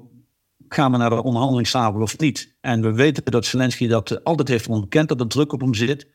[0.67, 2.55] gaan we naar de onderhandelingstafel of niet?
[2.61, 6.07] En we weten dat Zelensky dat altijd heeft ontkend, dat er druk op hem zit.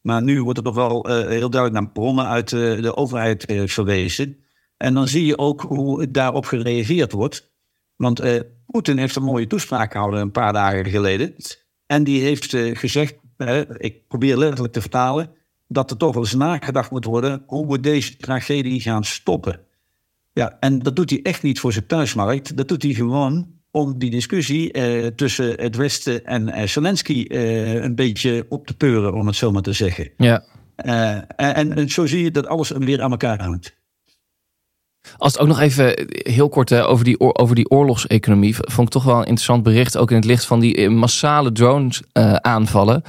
[0.00, 4.36] Maar nu wordt er toch wel heel duidelijk naar bronnen uit de overheid verwezen.
[4.76, 7.52] En dan zie je ook hoe daarop gereageerd wordt.
[7.96, 11.34] Want uh, Poetin heeft een mooie toespraak gehouden een paar dagen geleden.
[11.86, 15.30] En die heeft uh, gezegd, uh, ik probeer letterlijk te vertalen,
[15.68, 19.60] dat er toch wel eens nagedacht moet worden hoe we deze tragedie gaan stoppen.
[20.32, 22.56] Ja, en dat doet hij echt niet voor zijn thuismarkt.
[22.56, 24.70] Dat doet hij gewoon om die discussie
[25.14, 29.72] tussen het Westen en Zelensky een beetje op te peuren, om het zo maar te
[29.72, 30.10] zeggen.
[30.16, 30.44] Ja.
[30.76, 33.76] En, en, zo zie je dat alles weer aan elkaar hangt.
[35.16, 38.56] Als het ook nog even heel kort over, die, over die oorlogseconomie.
[38.56, 39.96] Vond ik toch wel een interessant bericht.
[39.96, 43.02] Ook in het licht van die eh, massale drones uh, aanvallen.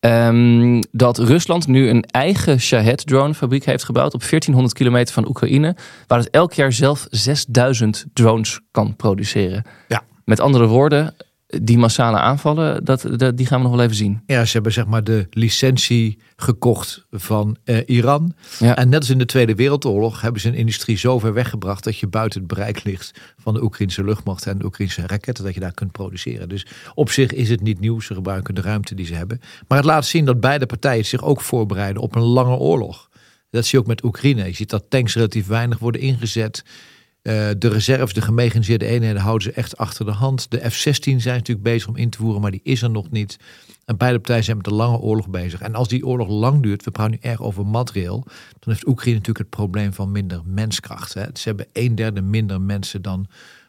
[0.00, 5.28] Um, dat Rusland nu een eigen Shahed drone fabriek heeft gebouwd op 1400 kilometer van
[5.28, 5.76] Oekraïne.
[6.06, 9.64] Waar het elk jaar zelf 6000 drones kan produceren.
[9.88, 10.02] Ja.
[10.24, 11.14] Met andere woorden,
[11.48, 14.22] die massale aanvallen, dat, dat, die gaan we nog wel even zien.
[14.26, 18.34] Ja, ze hebben zeg maar de licentie gekocht van uh, Iran.
[18.58, 18.76] Ja.
[18.76, 21.98] En net als in de Tweede Wereldoorlog hebben ze een industrie zo ver weggebracht dat
[21.98, 25.60] je buiten het bereik ligt van de Oekraïnse luchtmacht en de Oekraïnse raketten, dat je
[25.60, 26.48] daar kunt produceren.
[26.48, 28.00] Dus op zich is het niet nieuw.
[28.00, 29.40] Ze gebruiken de ruimte die ze hebben.
[29.68, 33.08] Maar het laat zien dat beide partijen zich ook voorbereiden op een lange oorlog.
[33.50, 34.44] Dat zie je ook met Oekraïne.
[34.44, 36.64] Je ziet dat tanks relatief weinig worden ingezet.
[37.28, 40.50] Uh, de reserves, de gemechaniseerde eenheden houden ze echt achter de hand.
[40.50, 43.38] De F-16 zijn natuurlijk bezig om in te voeren, maar die is er nog niet.
[43.84, 45.60] En beide partijen zijn met een lange oorlog bezig.
[45.60, 48.24] En als die oorlog lang duurt, we praten nu erg over materieel,
[48.58, 51.14] dan heeft Oekraïne natuurlijk het probleem van minder menskracht.
[51.14, 51.24] Hè.
[51.32, 53.26] Ze hebben een derde minder mensen dan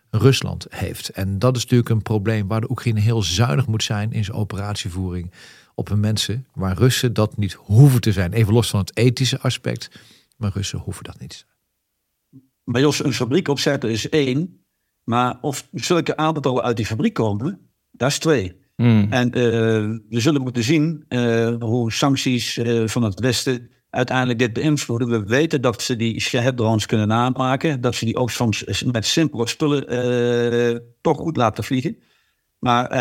[0.10, 1.10] Rusland heeft.
[1.10, 4.38] En dat is natuurlijk een probleem waar de Oekraïne heel zuinig moet zijn in zijn
[4.38, 5.32] operatievoering
[5.76, 6.46] op hun mensen.
[6.54, 8.34] Waar Russen dat niet hoeven te zijn.
[8.34, 9.90] Even los van het ethische aspect,
[10.38, 11.48] maar Russen hoeven dat niet
[12.72, 14.64] bij ons een fabriek opzetten is één.
[15.04, 17.60] Maar of zulke aantallen uit die fabriek komen,
[17.92, 18.58] dat is twee.
[18.76, 19.08] Hmm.
[19.10, 19.44] En uh,
[20.10, 25.10] we zullen moeten zien uh, hoe sancties uh, van het Westen uiteindelijk dit beïnvloeden.
[25.10, 27.82] We weten dat ze die Shahed-drones kunnen namaken.
[27.82, 31.98] Dat ze die ook soms met simpele spullen toch goed laten vliegen.
[32.60, 32.96] Maar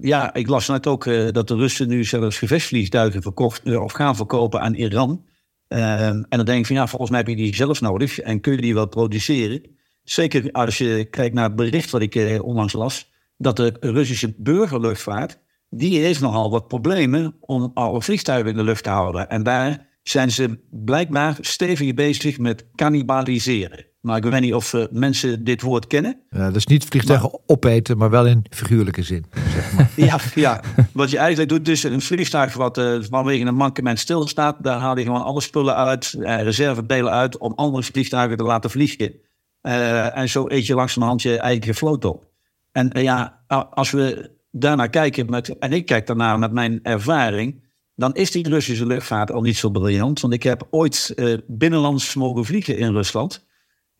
[0.00, 4.60] ja, ik las net ook dat de Russen nu zelfs gevechtsvliegtuigen verkocht of gaan verkopen
[4.60, 5.24] aan Iran.
[5.72, 8.40] Ehm, en dan denk ik van ja, volgens mij heb je die zelf nodig en
[8.40, 9.62] kun je die wel produceren.
[10.02, 14.34] Zeker als je kijkt naar het bericht wat ik eh, onlangs las, dat de Russische
[14.36, 15.38] burgerluchtvaart,
[15.70, 19.28] die heeft nogal wat problemen om alle vliegtuigen in de lucht te houden.
[19.28, 23.86] En daar zijn ze blijkbaar stevig bezig met cannibaliseren.
[24.02, 26.20] Maar ik weet niet of uh, mensen dit woord kennen.
[26.30, 29.24] Ja, dat is niet vliegtuigen maar, opeten, maar wel in figuurlijke zin.
[29.52, 29.90] Zeg maar.
[30.06, 30.60] ja, ja,
[30.92, 34.98] wat je eigenlijk doet, dus een vliegtuig wat uh, vanwege een mankement stilstaat, daar haal
[34.98, 39.12] je gewoon alle spullen uit, uh, reservedelen uit, om andere vliegtuigen te laten vliegen.
[40.12, 42.30] en zo eet je langzamerhand je eigen vloot op.
[42.72, 47.62] En ja, als we daarnaar kijken, met, en ik kijk daarnaar met mijn ervaring,
[47.94, 50.20] dan is die Russische luchtvaart al niet zo briljant.
[50.20, 51.14] Want ik heb ooit
[51.46, 53.44] binnenlands mogen vliegen in Rusland.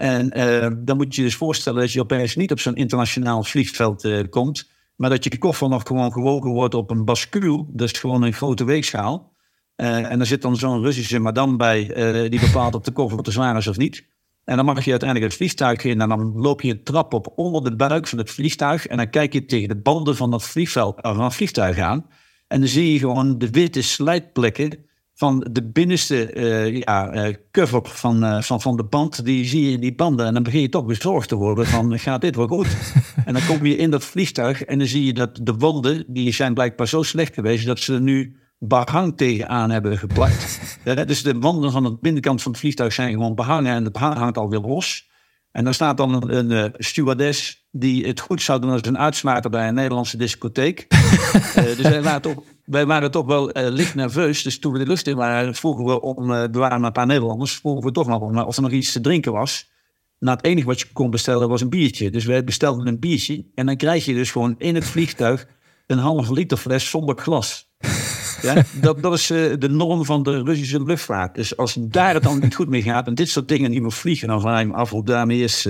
[0.02, 4.04] En eh, dan moet je dus voorstellen dat je opeens niet op zo'n internationaal vliegveld
[4.04, 7.64] eh, komt, maar dat je koffer nog gewoon gewogen wordt op een bascule.
[7.68, 9.32] Dat is gewoon een grote weegschaal.
[9.74, 11.84] Eh, en daar zit dan zo'n Russische madame bij
[12.28, 14.04] die bepaalt of de koffer te zwaar is of niet.
[14.44, 17.32] En dan mag je uiteindelijk het vliegtuig in en dan loop je een trap op
[17.36, 18.86] onder de buik van het vliegtuig.
[18.86, 22.06] En dan kijk je tegen de banden van dat vliegveld, van het vliegtuig aan.
[22.48, 27.80] En dan zie je gewoon de witte slijtplekken van de binnenste eh, ja, eh, cover
[27.84, 29.24] van, eh, van, van de band.
[29.24, 30.26] Die zie je in die banden.
[30.26, 32.76] En dan begin je toch bezorgd te worden van gaat dit wel goed?
[33.26, 36.32] en dan kom je in dat vliegtuig en dan zie je dat de wanden, die
[36.32, 40.60] zijn blijkbaar zo slecht geweest dat ze er nu behang tegenaan hebben geplakt.
[40.84, 43.92] Ja, dus de wanden van de binnenkant van het vliegtuig zijn gewoon behangen en het
[43.92, 45.10] behang hangt alweer los.
[45.50, 49.50] En daar staat dan een, een stewardess die het goed zou doen als een uitsmijter
[49.50, 50.86] bij een Nederlandse discotheek.
[51.54, 54.42] Eh, dus wij waren, toch, wij waren toch wel eh, licht nerveus.
[54.42, 57.06] Dus toen we de lust in waren, vroegen we om, eh, er waren een paar
[57.06, 59.70] Nederlanders, vroegen we toch nog om, of er nog iets te drinken was.
[60.18, 62.10] Nou, het enige wat je kon bestellen was een biertje.
[62.10, 63.44] Dus wij bestelden een biertje.
[63.54, 65.46] En dan krijg je dus gewoon in het vliegtuig
[65.86, 67.70] een halve liter fles zonder glas.
[68.42, 71.34] Ja, dat, dat is de norm van de Russische luchtvaart.
[71.34, 73.92] Dus als daar het dan niet goed mee gaat en dit soort dingen niet meer
[73.92, 75.66] vliegen, dan vraag je me af hoe daarmee is.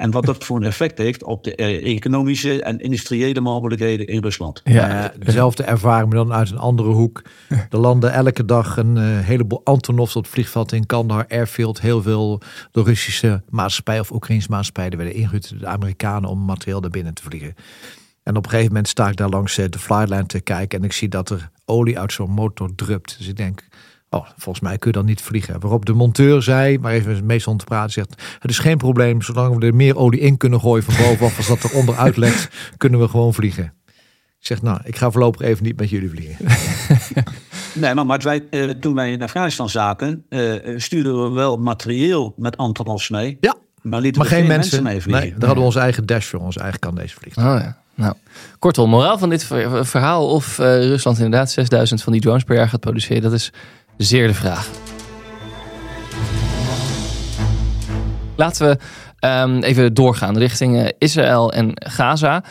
[0.00, 4.22] En wat dat voor een effect heeft op de eh, economische en industriële mogelijkheden in
[4.22, 4.60] Rusland.
[4.64, 7.22] Ja, dezelfde ervaring, maar dan uit een andere hoek.
[7.48, 11.80] Er landen elke dag een eh, heleboel Antonovs op het vliegveld in Kandahar Airfield.
[11.80, 16.80] Heel veel door Russische maatschappijen of Oekraïnse maatschappijen werden ingehuurd door de Amerikanen om materieel
[16.80, 17.54] naar binnen te vliegen.
[18.22, 20.84] En op een gegeven moment sta ik daar langs eh, de flightline te kijken en
[20.84, 23.18] ik zie dat er olie uit zo'n motor drupt.
[23.18, 23.64] Dus ik denk,
[24.10, 25.60] oh, volgens mij kun je dan niet vliegen.
[25.60, 29.22] Waarop de monteur zei, maar even met meestal te praten, zegt, het is geen probleem,
[29.22, 32.48] zolang we er meer olie in kunnen gooien van bovenaf als dat er onderuit lekt,
[32.76, 33.72] kunnen we gewoon vliegen.
[34.40, 36.36] Ik zeg, nou, ik ga voorlopig even niet met jullie vliegen.
[37.74, 42.34] Nee, maar, maar wij, eh, toen wij in Afghanistan zaten, eh, stuurden we wel materieel
[42.36, 43.36] met Antonovs mee.
[43.40, 43.54] Ja.
[43.82, 44.82] Maar lieten Maar we geen geen mensen.
[44.82, 45.22] mee vliegen.
[45.22, 47.56] Nee, daar hadden we onze eigen dash voor, onze eigen Canadese vliegtuig.
[47.56, 47.76] Oh ja.
[47.94, 48.14] Nou,
[48.58, 52.56] kortom, moraal van dit ver- verhaal of eh, Rusland inderdaad 6000 van die drones per
[52.56, 53.52] jaar gaat produceren, dat is
[54.02, 54.70] zeer de vraag.
[58.36, 58.78] Laten we
[59.18, 62.44] ehm, even doorgaan richting eh, Israël en Gaza.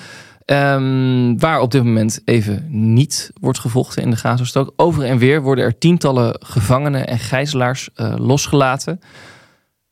[0.46, 4.74] Ehm, waar op dit moment even niet wordt gevochten in de Gazastrook.
[4.76, 9.00] Over en weer worden er tientallen gevangenen en gijzelaars eh, losgelaten.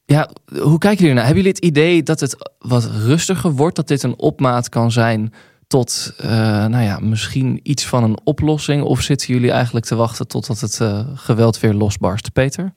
[0.06, 0.30] Ja,
[0.62, 1.26] hoe kijken jullie naar?
[1.26, 3.76] Hebben jullie het idee dat het wat rustiger wordt?
[3.76, 5.34] Dat dit een opmaat kan zijn
[5.67, 6.30] tot, eh,
[6.65, 8.84] nou ja, misschien iets van een oplossing?
[8.84, 12.34] Of zitten jullie eigenlijk te wachten totdat het eh, geweld weer losbarst?
[12.34, 12.73] Peter?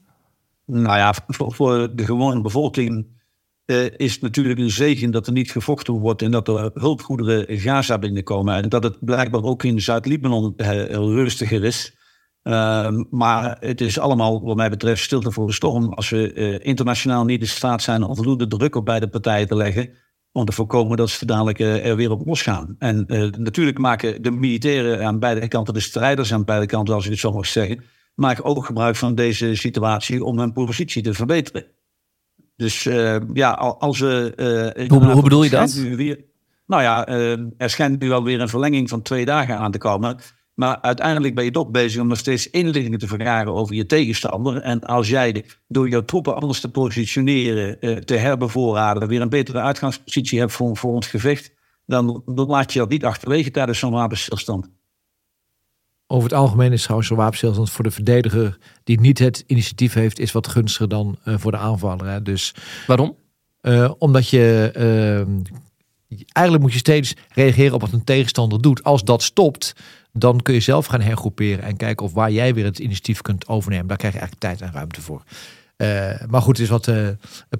[0.66, 3.07] Nou ja, voor, de gewone bevolking
[3.64, 7.59] eh, is het natuurlijk een zegen dat er niet gevochten wordt en dat er hulpgoederen
[7.59, 8.55] Gaza binnenkomen.
[8.55, 10.55] En dat het blijkbaar ook in Zuid-Libanon
[10.92, 11.98] rustiger is.
[12.42, 15.92] Ehm, maar het is allemaal, wat mij betreft, stilte voor de storm.
[15.92, 19.90] Als we internationaal niet in staat zijn om voldoende druk op beide partijen te leggen.
[20.33, 22.77] Om te voorkomen dat ze dadelijk eh, er weer op losgaan.
[22.79, 27.05] En eh, natuurlijk maken de militairen aan beide kanten, de strijders aan beide kanten, als
[27.05, 27.83] je het zo mag zeggen.
[28.14, 31.66] maken ook gebruik van deze situatie om hun positie te verbeteren.
[32.57, 34.33] Dus eh, ja, al- als we.
[34.88, 35.73] Hoe, hoe bedoel je dat?
[35.73, 36.25] weer-
[36.66, 37.07] nou ja,
[37.57, 40.19] er schijnt nu wel weer een verlenging van twee dagen aan te komen.
[40.61, 44.57] Maar uiteindelijk ben je toch bezig om nog steeds inlichtingen te vergaren over je tegenstander.
[44.57, 49.29] En als jij de- door jouw troepen anders te positioneren, eh, te herbevoorraden, weer een
[49.29, 51.53] betere uitgangspositie hebt voor, voor ons gevecht,
[51.87, 54.70] dan, dan laat je dat niet achterwege tijdens zo'n wapenstilstand.
[56.07, 60.18] Over het algemeen is trouwens zo'n wapenstilstand voor de verdediger die niet het initiatief heeft,
[60.18, 62.07] is wat gunstiger dan eh, voor de aanvaller.
[62.07, 62.23] Hè.
[62.23, 62.55] Dus,
[62.87, 63.16] Waarom?
[63.61, 65.40] eh, omdat je ehm,
[66.33, 68.85] eigenlijk moet je steeds reageren op wat een tegenstander doet.
[68.85, 69.73] Als dat stopt,
[70.12, 73.49] dan kun je zelf gaan hergroeperen en kijken of waar jij weer het initiatief kunt
[73.49, 73.87] overnemen.
[73.87, 75.23] Daar krijg je eigenlijk tijd en ruimte voor.
[75.81, 77.09] Eh, maar goed, is wat eh,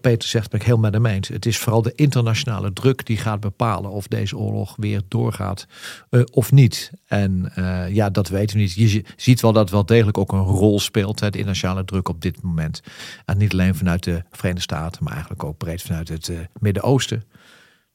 [0.01, 1.29] Peter zegt, ben ik heel met hem eens.
[1.29, 5.67] Het is vooral de internationale druk die gaat bepalen of deze oorlog weer doorgaat
[6.11, 6.91] eh, of niet.
[7.07, 7.53] En
[7.93, 8.75] ja, dat weten we niet.
[8.75, 12.09] Je zi- ziet wel dat wel degelijk ook een rol speelt, hè, de internationale druk
[12.09, 12.83] op dit moment.
[13.25, 17.25] En niet alleen vanuit de Verenigde Staten, maar eigenlijk ook breed vanuit het Midden-Oosten.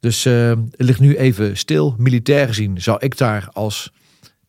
[0.06, 1.96] Dus eh, het ligt nu even stil.
[1.98, 3.92] Militair gezien zou ik daar als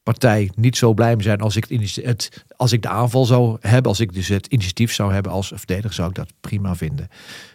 [0.02, 1.66] partij niet zo blij mee zijn als ik,
[2.02, 3.90] het, als ik de aanval zou hebben.
[3.90, 7.08] Als ik dus het initiatief zou hebben als verdediger, zou ik dat prima vinden.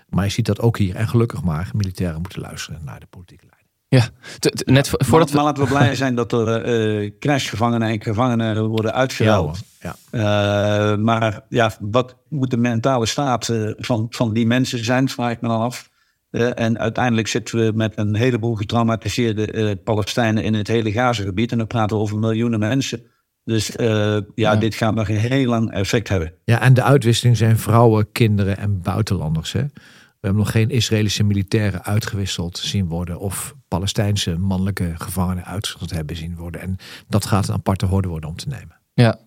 [0.09, 0.95] Maar je ziet dat ook hier.
[0.95, 3.69] En gelukkig maar, militairen moeten luisteren naar de politieke leiding.
[3.87, 4.09] Ja,
[4.39, 5.43] t- t- net vo- voordat maar, we...
[5.43, 9.59] maar laten we blij zijn dat er eh crashgevangenen en gevangenen worden uitgehaald.
[9.79, 15.09] Ja, Eh, maar ja, wat moet de mentale staat eh, van, van die mensen zijn,
[15.09, 15.89] vraag ik me dan af.
[16.31, 21.51] Eh, en uiteindelijk zitten we met een heleboel getraumatiseerde eh, Palestijnen in het hele Gazagebied.
[21.51, 23.03] En dan praten we over miljoenen mensen.
[23.43, 24.55] Dus eh, ja, Ja.
[24.55, 26.33] dit gaat nog een heel lang effect hebben.
[26.43, 29.51] Ja, en de uitwisseling zijn vrouwen, kinderen en buitenlanders.
[29.51, 29.61] Hè?
[29.61, 33.19] We hebben nog geen Israëlische militairen uitgewisseld zien worden.
[33.19, 36.61] Of Palestijnse mannelijke gevangenen uitgewisseld hebben zien worden.
[36.61, 36.75] En
[37.07, 38.79] dat gaat een aparte horde worden om te nemen.
[38.93, 39.19] Ja.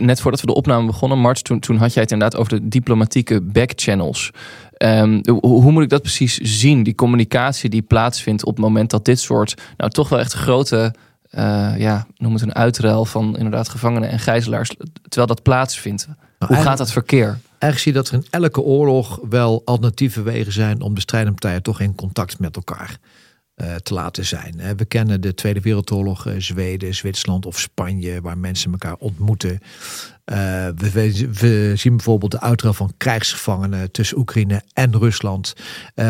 [0.00, 2.68] Net voordat we de opname begonnen, Mart, toen, toen had jij het inderdaad over de
[2.68, 4.30] diplomatieke backchannels.
[4.78, 6.82] Um, hoe, hoe moet ik dat precies zien?
[6.82, 10.94] Die communicatie die plaatsvindt op het moment dat dit soort, nou toch wel echt grote,
[11.30, 14.68] uh, ja, noem het een uitruil van inderdaad gevangenen en gijzelaars,
[15.02, 16.06] terwijl dat plaatsvindt.
[16.38, 17.38] Nou, hoe gaat dat verkeer?
[17.58, 21.38] Eigenlijk zie je dat er in elke oorlog wel alternatieve wegen zijn om de strijdende
[21.38, 22.98] partijen toch in contact met elkaar
[23.56, 24.76] uh, te laten zijn.
[24.76, 29.60] We kennen de Tweede Wereldoorlog, uh, Zweden, Zwitserland of Spanje, waar mensen elkaar ontmoeten.
[30.32, 35.54] Uh, we, zien bijvoorbeeld de uitruil van krijgsgevangenen tussen Oekraïne en Rusland.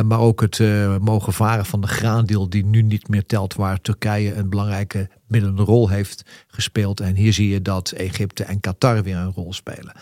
[0.04, 0.58] maar ook het
[1.00, 5.62] mogen varen van de graandeel die nu niet meer telt, waar Turkije een belangrijke middelde
[5.62, 7.00] rol heeft gespeeld.
[7.00, 9.92] En hier zie je dat Egypte en Qatar weer een rol spelen.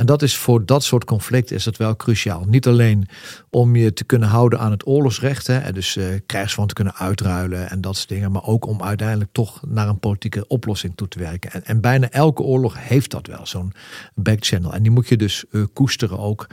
[0.00, 2.44] En dat is voor dat soort conflicten is dat wel cruciaal.
[2.44, 3.08] Niet alleen
[3.50, 6.94] om je te kunnen houden aan het oorlogsrecht, hè, en dus uh, krijgsvan te kunnen
[6.94, 11.08] uitruilen en dat soort dingen, maar ook om uiteindelijk toch naar een politieke oplossing toe
[11.08, 11.52] te werken.
[11.52, 13.72] En, en bijna elke oorlog heeft dat wel, zo'n
[14.14, 14.74] backchannel.
[14.74, 16.46] En die moet je dus uh, koesteren ook,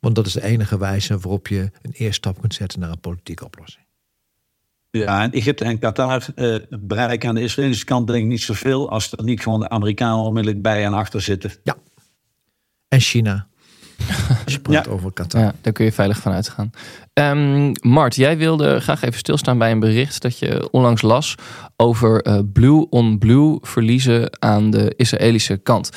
[0.00, 3.00] want dat is de enige wijze waarop je een eerste stap kunt zetten naar een
[3.00, 3.84] politieke oplossing.
[4.90, 8.90] Ja, en Egypte en Qatar uh, bereiken aan de Israëlische kant denk ik niet zoveel
[8.90, 11.52] als er niet gewoon de Amerikanen onmiddellijk bij en achter zitten.
[11.62, 11.76] Ja,
[12.92, 13.46] en China.
[14.44, 15.40] Als je praat over Qatar.
[15.40, 16.70] Ja, daar kun je veilig van uitgaan.
[17.14, 21.34] Um, Mart, jij wilde graag even stilstaan bij een bericht dat je onlangs las
[21.76, 25.90] over uh, blue on blue verliezen aan de Israëlische kant.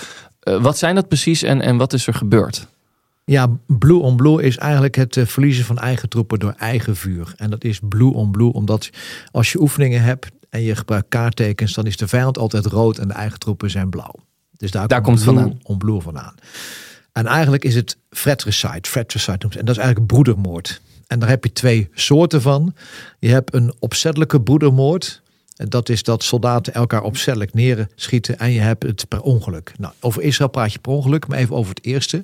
[0.44, 2.68] Uh, wat zijn dat precies en, en wat is er gebeurd?
[3.26, 7.34] Ja, blue on blue is eigenlijk het uh, verliezen van eigen troepen door eigen vuur.
[7.38, 8.90] En dat is blue on blue omdat
[9.32, 13.08] als je oefeningen hebt en je gebruikt kaarttekens, dan is de vijand altijd rood en
[13.08, 14.16] de eigen troepen zijn blauw.
[14.58, 15.60] Dus daar, daar komt het vandaan.
[15.64, 16.34] On blue vandaan.
[17.16, 20.82] En eigenlijk is het fratricide, fratricide noemt En dat is eigenlijk broedermoord.
[21.08, 22.76] En daar heb je twee soorten van.
[23.20, 25.22] Je hebt een opzettelijke broedermoord.
[25.56, 28.40] En dat is dat soldaten elkaar opzettelijk neerschieten.
[28.40, 29.74] En je hebt het per ongeluk.
[29.78, 32.24] Nou, over Israël praat je per ongeluk, maar even over het eerste.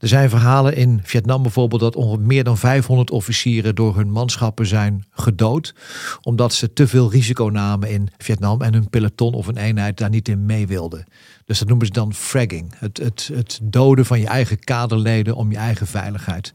[0.00, 4.66] Er zijn verhalen in Vietnam bijvoorbeeld dat ongeveer meer dan 500 officieren door hun manschappen
[4.66, 5.74] zijn gedood.
[6.22, 10.10] Omdat ze te veel risico namen in Vietnam en hun peloton of een eenheid daar
[10.10, 11.06] niet in mee wilden.
[11.46, 12.72] Dus dat noemen ze dan fragging.
[12.76, 16.52] Het, het, het doden van je eigen kaderleden om je eigen veiligheid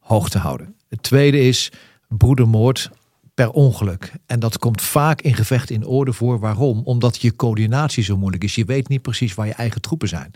[0.00, 0.74] hoog te houden.
[0.88, 1.72] Het tweede is
[2.08, 2.90] broedermoord
[3.34, 4.12] per ongeluk.
[4.26, 6.38] En dat komt vaak in gevecht in orde voor.
[6.38, 6.80] Waarom?
[6.84, 8.54] Omdat je coördinatie zo moeilijk is.
[8.54, 10.30] Je weet niet precies waar je eigen troepen zijn.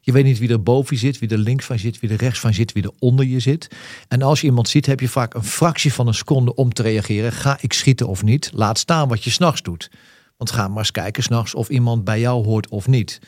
[0.00, 2.16] Je weet niet wie er boven je zit, wie er links van zit, wie er
[2.16, 3.68] rechts van zit, wie er onder je zit.
[4.08, 6.82] En als je iemand ziet, heb je vaak een fractie van een seconde om te
[6.82, 7.32] reageren.
[7.32, 8.50] Ga ik schieten of niet?
[8.54, 9.90] Laat staan wat je s'nachts doet.
[10.36, 13.20] Want ga maar eens kijken s'nachts of iemand bij jou hoort of niet.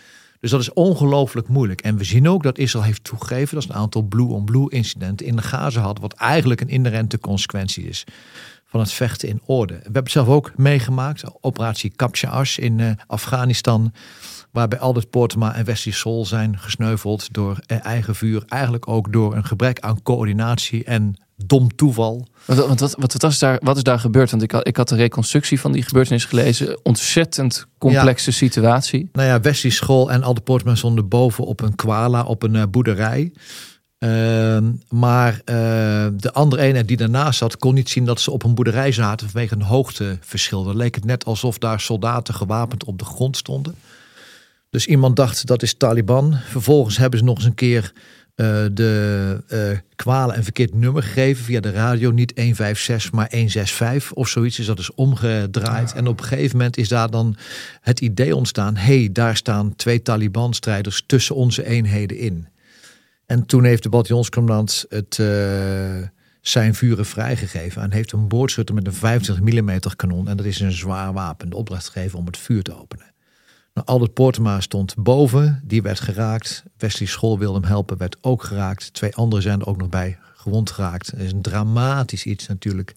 [0.45, 1.80] Dus dat is ongelooflijk moeilijk.
[1.80, 5.36] En we zien ook dat Israël heeft toegegeven dat ze een aantal blue-on-blue incidenten in
[5.36, 8.05] de Gaza had, wat eigenlijk een inherente consequentie is
[8.64, 9.74] van het vechten in orde.
[9.74, 13.92] We hebben het zelf ook meegemaakt, operatie Kapsha Ash in uh, Afghanistan,
[14.51, 19.34] waarbij Albert Portema en Wesley Sol zijn gesneuveld door eh, eigen vuur, eigenlijk ook door
[19.34, 22.26] een gebrek aan coördinatie en dom toeval.
[22.45, 24.30] Wat, wat, wat, wat, is daar, wat is daar gebeurd?
[24.30, 26.78] Want ik had, ik had de reconstructie van die gebeurtenis gelezen.
[26.82, 29.09] Ontzettend complexe situatie.
[29.12, 32.55] Nou ja, Wesley School en al de Portman stonden boven op een kwala, op een
[32.55, 33.32] uh, boerderij.
[33.99, 34.59] Uh,
[34.89, 35.37] maar uh,
[36.16, 39.30] de andere eenheid die daarnaast zat, kon niet zien dat ze op een boerderij zaten
[39.30, 40.64] vanwege een hoogteverschil.
[40.64, 43.74] Dan leek het net alsof daar soldaten gewapend op de grond stonden.
[44.70, 46.35] Dus iemand dacht dat is Taliban.
[46.49, 47.93] Vervolgens hebben ze nog eens een keer
[48.37, 52.11] uh, de uh, kwalen een verkeerd nummer gegeven via de radio.
[52.11, 54.59] Niet 156, maar 165 of zoiets.
[54.59, 55.93] Is dat dus omgedraaid.
[55.93, 57.37] En op een gegeven moment is daar dan
[57.80, 58.76] het idee ontstaan.
[58.76, 62.49] hey, daar staan twee Taliban-strijders tussen onze eenheden in.
[63.26, 65.26] En toen heeft de bataljonscommandant het, uh,
[66.41, 67.82] zijn vuren vrijgegeven.
[67.82, 70.28] En heeft een boordschutter met een 25 mm kanon.
[70.28, 71.51] En dat is een zwaar wapen.
[71.51, 73.14] De opdracht gegeven om het vuur te openen.
[73.75, 76.64] Nou, Albert Portema stond boven, die werd geraakt.
[76.77, 78.93] Wesley School wilde hem helpen, werd ook geraakt.
[78.93, 81.11] Twee anderen zijn er ook nog bij gewond geraakt.
[81.11, 82.93] Het is een dramatisch iets natuurlijk.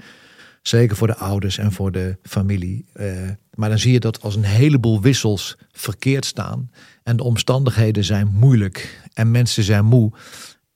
[0.62, 2.86] Zeker voor de ouders en voor de familie.
[2.96, 6.72] Uh, maar dan zie je dat als een heleboel wissels verkeerd staan.
[7.04, 9.02] En de omstandigheden zijn moeilijk.
[9.14, 10.12] En mensen zijn moe.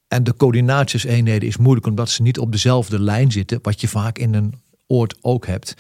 [0.08, 3.60] En de coördinatieseenheden is moeilijk omdat ze niet op dezelfde lijn zitten.
[3.62, 5.76] Wat je vaak in een oord ook hebt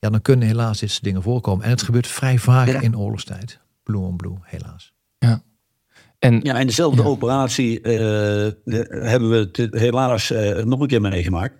[0.00, 1.64] ja, dan kunnen helaas dit soort dingen voorkomen.
[1.64, 3.60] En het gebeurt vrij vaak in oorlogstijd.
[3.82, 4.92] Blue on blue, helaas.
[5.18, 5.42] Ja.
[6.18, 7.86] En, ja, in dezelfde operatie uh,
[9.02, 11.54] hebben we het helaas uh, nog een keer meegemaakt.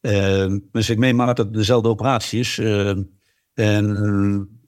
[0.00, 2.58] Uh, dus ik meemaak dat het dezelfde operatie is.
[3.54, 4.58] en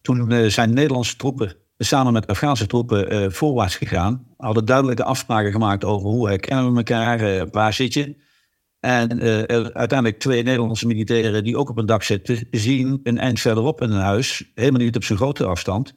[0.00, 4.26] toen zijn Nederlandse troepen samen met Afghaanse troepen voorwaarts gegaan.
[4.36, 8.16] Hadden duidelijke afspraken gemaakt over hoe herkennen we elkaar, waar zit je.
[8.86, 13.40] En uh, uiteindelijk twee Nederlandse militairen die ook op een dak zitten, zien een eind
[13.40, 15.94] verderop in een huis, helemaal niet op zo'n grote afstand,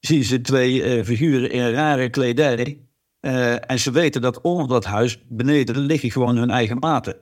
[0.00, 2.86] zien ze twee uh, figuren in rare kledij.
[3.20, 7.16] Uh, en ze weten dat onder dat huis beneden liggen gewoon hun eigen maten.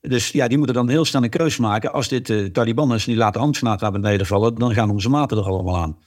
[0.00, 1.92] Dus ja, die moeten dan heel snel een keuze maken.
[1.92, 5.36] Als dit de Taliban is die laten handgranaten naar beneden vallen, dan gaan onze maten
[5.36, 5.98] er allemaal aan.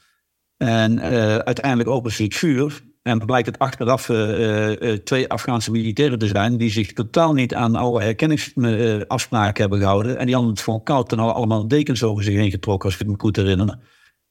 [0.58, 1.02] En
[1.46, 2.82] uiteindelijk openen ze het vuur.
[3.02, 7.56] En blijkt het achteraf uh, uh, twee Afghaanse militairen te zijn die zich totaal niet
[7.56, 10.18] aan alle herkenningsafspraken hebben gehouden.
[10.18, 13.08] En die hadden het gewoon koud en allemaal dekens over zich heen getrokken, als ik
[13.08, 13.80] me goed herinner.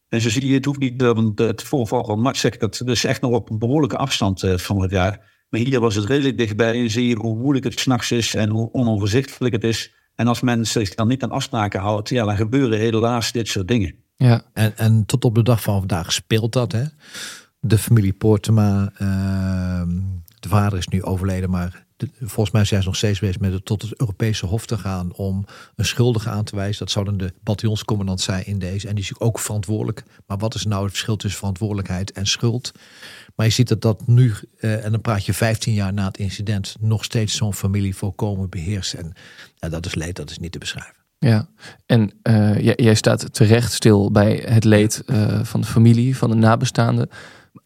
[0.09, 1.01] En zo zie je, het hoeft niet
[1.35, 4.91] het voorval van Max zegt dat dus echt nog op een behoorlijke afstand van het
[4.91, 5.45] jaar.
[5.49, 8.51] Maar hier was het redelijk dichtbij en zie je hoe moeilijk het s'nachts is en
[8.51, 9.95] hoe onoverzichtelijk het is.
[10.15, 13.69] En als men zich dan niet aan afspraken houdt, ja, dan gebeuren helaas dit soort
[13.69, 13.95] dingen.
[14.17, 16.85] Ja, en, en tot op de dag van vandaag speelt dat, hè?
[17.61, 18.93] De familie Poortema.
[18.99, 19.83] Uh,
[20.41, 21.87] de vader is nu overleden, maar
[22.21, 25.13] volgens mij zijn ze nog steeds bezig met het tot het Europese Hof te gaan
[25.13, 25.45] om
[25.77, 26.79] een schuldige aan te wijzen.
[26.79, 28.89] Dat zou dan de bataljonscommandant zijn in deze.
[28.89, 30.03] En die is ook verantwoordelijk.
[30.27, 32.73] Maar wat is nou het verschil tussen verantwoordelijkheid en schuld?
[33.35, 36.19] Maar je ziet dat dat nu, uh, en dan praat je 15 jaar na het
[36.19, 38.95] incident, nog steeds zo'n familie volkomen beheerst.
[38.95, 39.13] En
[39.59, 40.95] dat is leed, dat is niet te beschrijven.
[41.19, 41.49] Ja,
[41.87, 42.13] en
[42.63, 45.03] jij, jij, staat terecht stil bij het leed
[45.43, 47.09] van de familie, van de nabestaanden.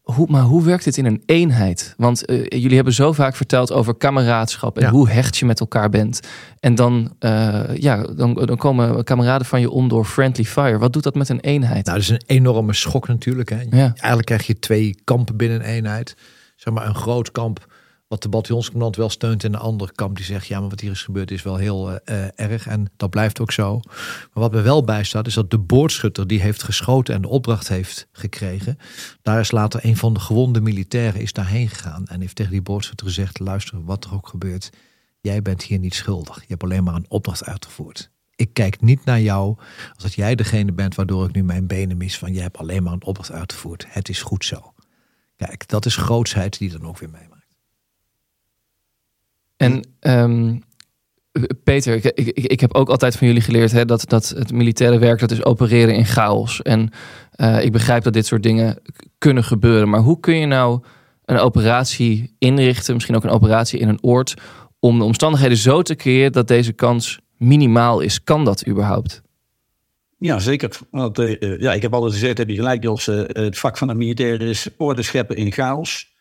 [0.05, 1.95] Hoe, maar hoe werkt dit in een eenheid?
[1.97, 4.91] Want uh, jullie hebben zo vaak verteld over kameraadschap en ja.
[4.91, 6.21] hoe hecht je met elkaar bent.
[6.61, 10.79] En dan, uh, ja, dan, dan komen kameraden van je om door friendly fire.
[10.79, 11.85] Wat doet dat met een eenheid?
[11.85, 13.49] Nou, dat is een enorme schok natuurlijk.
[13.49, 13.61] Hè.
[13.71, 13.79] Ja.
[13.79, 16.17] Eigenlijk krijg je twee kampen binnen een eenheid.
[16.57, 17.67] Zeg maar een groot kamp
[18.15, 20.91] wat de bataljonscommandant wel steunt en de andere kamp die zegt ja, maar wat hier
[20.91, 21.99] is gebeurd is wel heel uh,
[22.35, 23.81] erg en dat blijft ook zo.
[23.85, 27.69] Maar wat me wel bijstaat is dat de boordschutter die heeft geschoten en de opdracht
[27.69, 28.79] heeft gekregen,
[29.23, 32.63] daar is later een van de gewonde militairen is daarheen gegaan en heeft tegen die
[32.63, 34.71] boordschutter gezegd luister wat er ook gebeurt,
[35.21, 36.41] jij bent hier niet schuldig.
[36.41, 38.11] Je hebt alleen maar een opdracht uitgevoerd.
[38.37, 39.57] Ik kijk niet naar jou
[39.95, 42.83] als dat jij degene bent waardoor ik nu mijn benen mis van je hebt alleen
[42.83, 43.87] maar een opdracht uitgevoerd.
[43.89, 44.73] Het is goed zo.
[45.37, 47.34] Kijk, dat is grootsheid die dan ook weer meemaakt.
[49.57, 50.63] En um,
[51.65, 54.99] Peter, ik, ik, ik, heb ook altijd van jullie geleerd hè, dat, dat het militaire
[54.99, 56.63] werk dat is opereren in chaos.
[56.63, 56.91] En
[57.37, 58.79] uh, ik begrijp dat dit soort dingen
[59.19, 59.89] kunnen gebeuren.
[59.89, 60.83] Maar hoe kun je nou
[61.25, 64.35] een operatie inrichten, misschien ook een operatie in een oord,
[64.79, 68.25] om de omstandigheden zo te creëren dat deze kans minimaal is?
[68.25, 69.23] Kan dat überhaupt?
[70.19, 70.79] Ja, zeker.
[70.91, 73.89] Want, uh, ja, ik heb altijd gezegd, heb je gelijk, Jos, uh, het vak van
[73.89, 76.13] de militair is orde scheppen in chaos.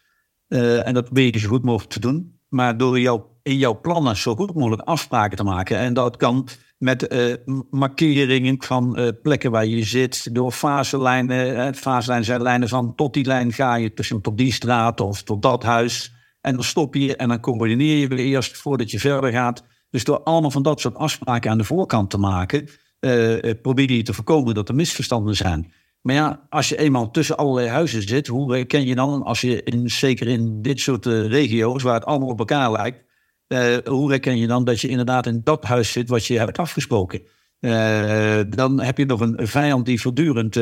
[0.47, 2.33] en dat probeer je zo goed mogelijk te doen.
[2.53, 5.77] Maar door jou, in jouw plannen zo goed mogelijk afspraken te maken.
[5.77, 6.47] En dat kan
[6.77, 7.35] met uh,
[7.69, 10.35] markeringen van uh, plekken waar je zit.
[10.35, 11.55] Door faselijnen.
[11.55, 15.23] Uh, faselijnen zijn lijnen van tot die lijn ga je tussen tot die straat of
[15.23, 16.13] tot dat huis.
[16.41, 19.63] En dan stop je en dan coördineer je weer eerst voordat je verder gaat.
[19.89, 22.69] Dus door allemaal van dat soort afspraken aan de voorkant te maken,
[23.61, 25.73] probeer je te voorkomen dat er misverstanden zijn.
[26.03, 29.63] Maar ja, als je eenmaal tussen allerlei huizen zit, hoe herken je dan, als je
[29.63, 33.03] in, zeker in dit soort uh, regio's waar het allemaal op elkaar lijkt,
[33.47, 36.57] uh, hoe herken je dan dat je inderdaad in dat huis zit wat je hebt
[36.57, 37.21] afgesproken?
[37.59, 40.55] Uh, dan heb je nog een vijand die voortdurend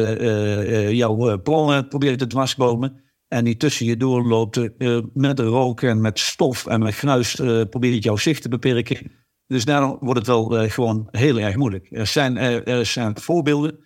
[0.92, 3.02] jouw plannen probeert te dwarsbomen.
[3.28, 4.70] En die tussen je doorloopt
[5.14, 7.36] met rook en met stof en met gruis
[7.70, 9.12] probeert jouw zicht te beperken.
[9.48, 11.88] Dus daarom wordt het wel gewoon heel erg moeilijk.
[11.92, 13.80] Er zijn, er zijn voorbeelden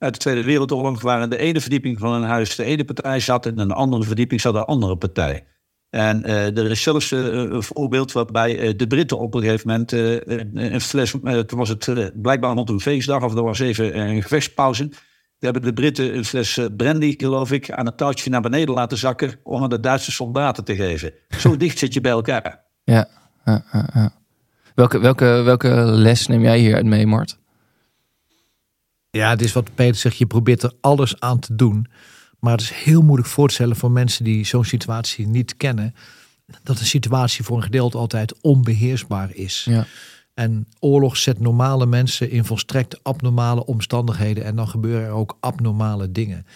[0.00, 3.20] uit de Tweede Wereldoorlog, waar in de ene verdieping van een huis de ene partij
[3.20, 5.46] zat en in de andere verdieping zat de andere partij.
[5.90, 9.68] En uh, er is zelfs uh, een voorbeeld waarbij uh, de Britten op een gegeven
[9.68, 11.10] moment een fles,
[11.46, 14.88] toen was het blijkbaar rond een feestdag of er was even een gevechtspauze.
[14.88, 18.98] Daar hebben de Britten een fles brandy, geloof ik, aan een touwtje naar beneden laten
[18.98, 21.12] zakken om aan de Duitse soldaten te geven.
[21.28, 22.64] Zo dicht zit je bij elkaar.
[22.84, 23.08] Ja,
[24.74, 27.38] Welke, welke, welke les neem jij hieruit mee, Mart?
[29.10, 30.16] Ja, het is wat Peter zegt.
[30.16, 31.86] Je probeert er alles aan te doen.
[32.38, 35.94] Maar het is heel moeilijk voor te stellen voor mensen die zo'n situatie niet kennen.
[36.62, 39.66] Dat een situatie voor een gedeelte altijd onbeheersbaar is.
[39.68, 39.86] Ja.
[40.34, 44.44] En oorlog zet normale mensen in volstrekt abnormale omstandigheden.
[44.44, 46.46] En dan gebeuren er ook abnormale dingen.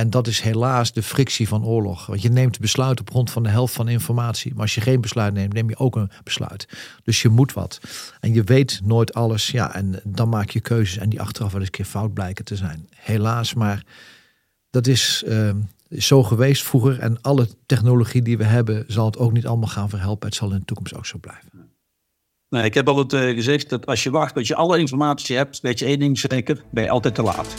[0.00, 2.06] En dat is helaas de frictie van oorlog.
[2.06, 4.52] Want je neemt besluit op grond van de helft van informatie.
[4.52, 6.68] Maar als je geen besluit neemt, neem je ook een besluit.
[7.02, 7.80] Dus je moet wat.
[8.20, 9.50] En je weet nooit alles.
[9.50, 10.96] Ja, en dan maak je keuzes.
[10.96, 12.88] En die achteraf wel eens een keer fout blijken te zijn.
[12.96, 13.84] Helaas, maar
[14.70, 15.50] dat is uh,
[15.90, 16.98] zo geweest vroeger.
[16.98, 20.28] En alle technologie die we hebben, zal het ook niet allemaal gaan verhelpen.
[20.28, 21.50] Het zal in de toekomst ook zo blijven.
[22.48, 25.60] Nee, ik heb altijd uh, gezegd dat als je wacht, dat je alle informatie hebt,
[25.60, 27.54] weet je één ding zeker, ben je altijd te laat.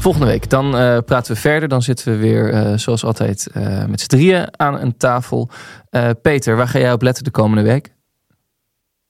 [0.00, 1.68] Volgende week, dan uh, praten we verder.
[1.68, 5.50] Dan zitten we weer, uh, zoals altijd, uh, met z'n drieën aan een tafel.
[6.22, 7.94] Peter, waar ga jij op letten de komende week?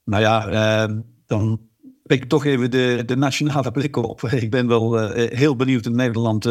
[0.03, 0.87] Nou ja,
[1.25, 1.61] dan
[2.03, 4.21] pik ik toch even de, de nationale blik op.
[4.45, 6.43] Ik ben wel heel benieuwd in Nederland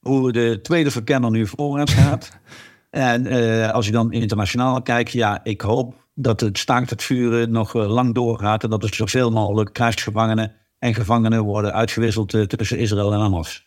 [0.00, 2.30] hoe de tweede verkenner nu voorwaarts gaat.
[2.90, 3.26] en
[3.72, 8.14] als je dan internationaal kijkt, ja, ik hoop dat het staakt het vuren nog lang
[8.14, 8.64] doorgaat.
[8.64, 10.52] En dat er zoveel mogelijk krijgsgevangenen
[10.84, 13.66] en gevangenen worden uitgewisseld tussen Israël en Hamas.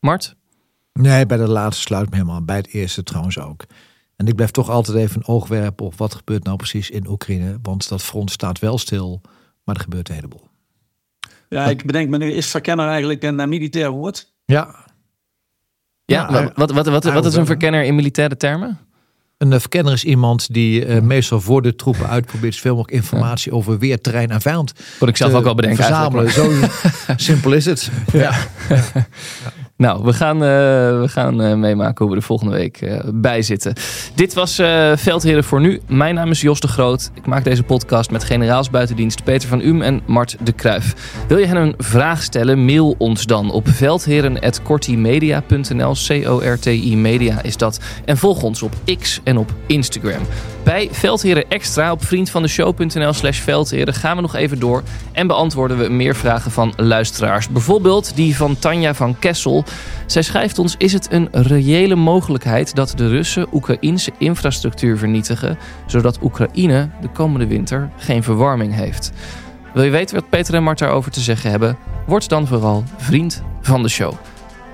[0.00, 0.36] Mart?
[0.92, 2.42] Nee, bij de laatste sluit me helemaal.
[2.42, 3.64] Bij het eerste trouwens ook.
[4.16, 7.08] En ik blijf toch altijd even een oog werpen op wat gebeurt nou precies in
[7.08, 7.58] Oekraïne.
[7.62, 9.20] Want dat front staat wel stil,
[9.64, 10.48] maar er gebeurt een heleboel.
[11.48, 14.32] Ja, ik bedenk me nu, is verkenner eigenlijk een militair woord?
[14.44, 14.74] Ja.
[16.04, 18.78] Ja, ja wat, wat, wat, wat is een verkenner in militaire termen?
[19.44, 23.52] Een eh, verkenner is iemand die uh, meestal voor de troepen uitprobeert zoveel mogelijk informatie
[23.52, 24.72] over weer, terrein en vijand.
[24.98, 25.84] Wat ik zelf ook wel bedenken.
[25.84, 26.32] Verzamelen.
[26.32, 26.50] Zo
[27.16, 27.90] simpel is het.
[28.12, 28.34] ja.
[29.84, 30.42] Nou, we gaan, uh,
[31.00, 33.72] we gaan uh, meemaken hoe we er volgende week uh, bij zitten.
[34.14, 34.54] Dit was
[34.94, 35.80] Veldheren voor nu.
[35.86, 37.10] Mijn naam is Jos de Groot.
[37.14, 40.94] Ik maak deze podcast met generaals buitendienst Peter van Um en Mart de Kruif.
[41.28, 42.64] Wil je hen een vraag stellen?
[42.64, 45.94] Mail ons dan op veldheren.cortimedia.nl.
[46.06, 47.80] C-O-R-T-I Media is dat.
[48.04, 50.22] En volg ons op X en op Instagram.
[50.64, 54.82] Bij Veldheren Extra op vriendvandeshow.nl slash veldheren gaan we nog even door
[55.12, 57.48] en beantwoorden we meer vragen van luisteraars.
[57.48, 59.64] Bijvoorbeeld die van Tanja van Kessel.
[60.06, 66.18] Zij schrijft ons, is het een reële mogelijkheid dat de Russen Oekraïnse infrastructuur vernietigen, zodat
[66.22, 69.12] Oekraïne de komende winter geen verwarming heeft?
[69.74, 71.76] Wil je weten wat Peter en Mart daarover te zeggen hebben?
[72.06, 74.12] Word dan vooral vriend van de show.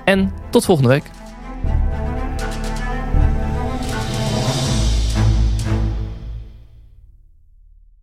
[0.05, 1.03] En tot volgende week.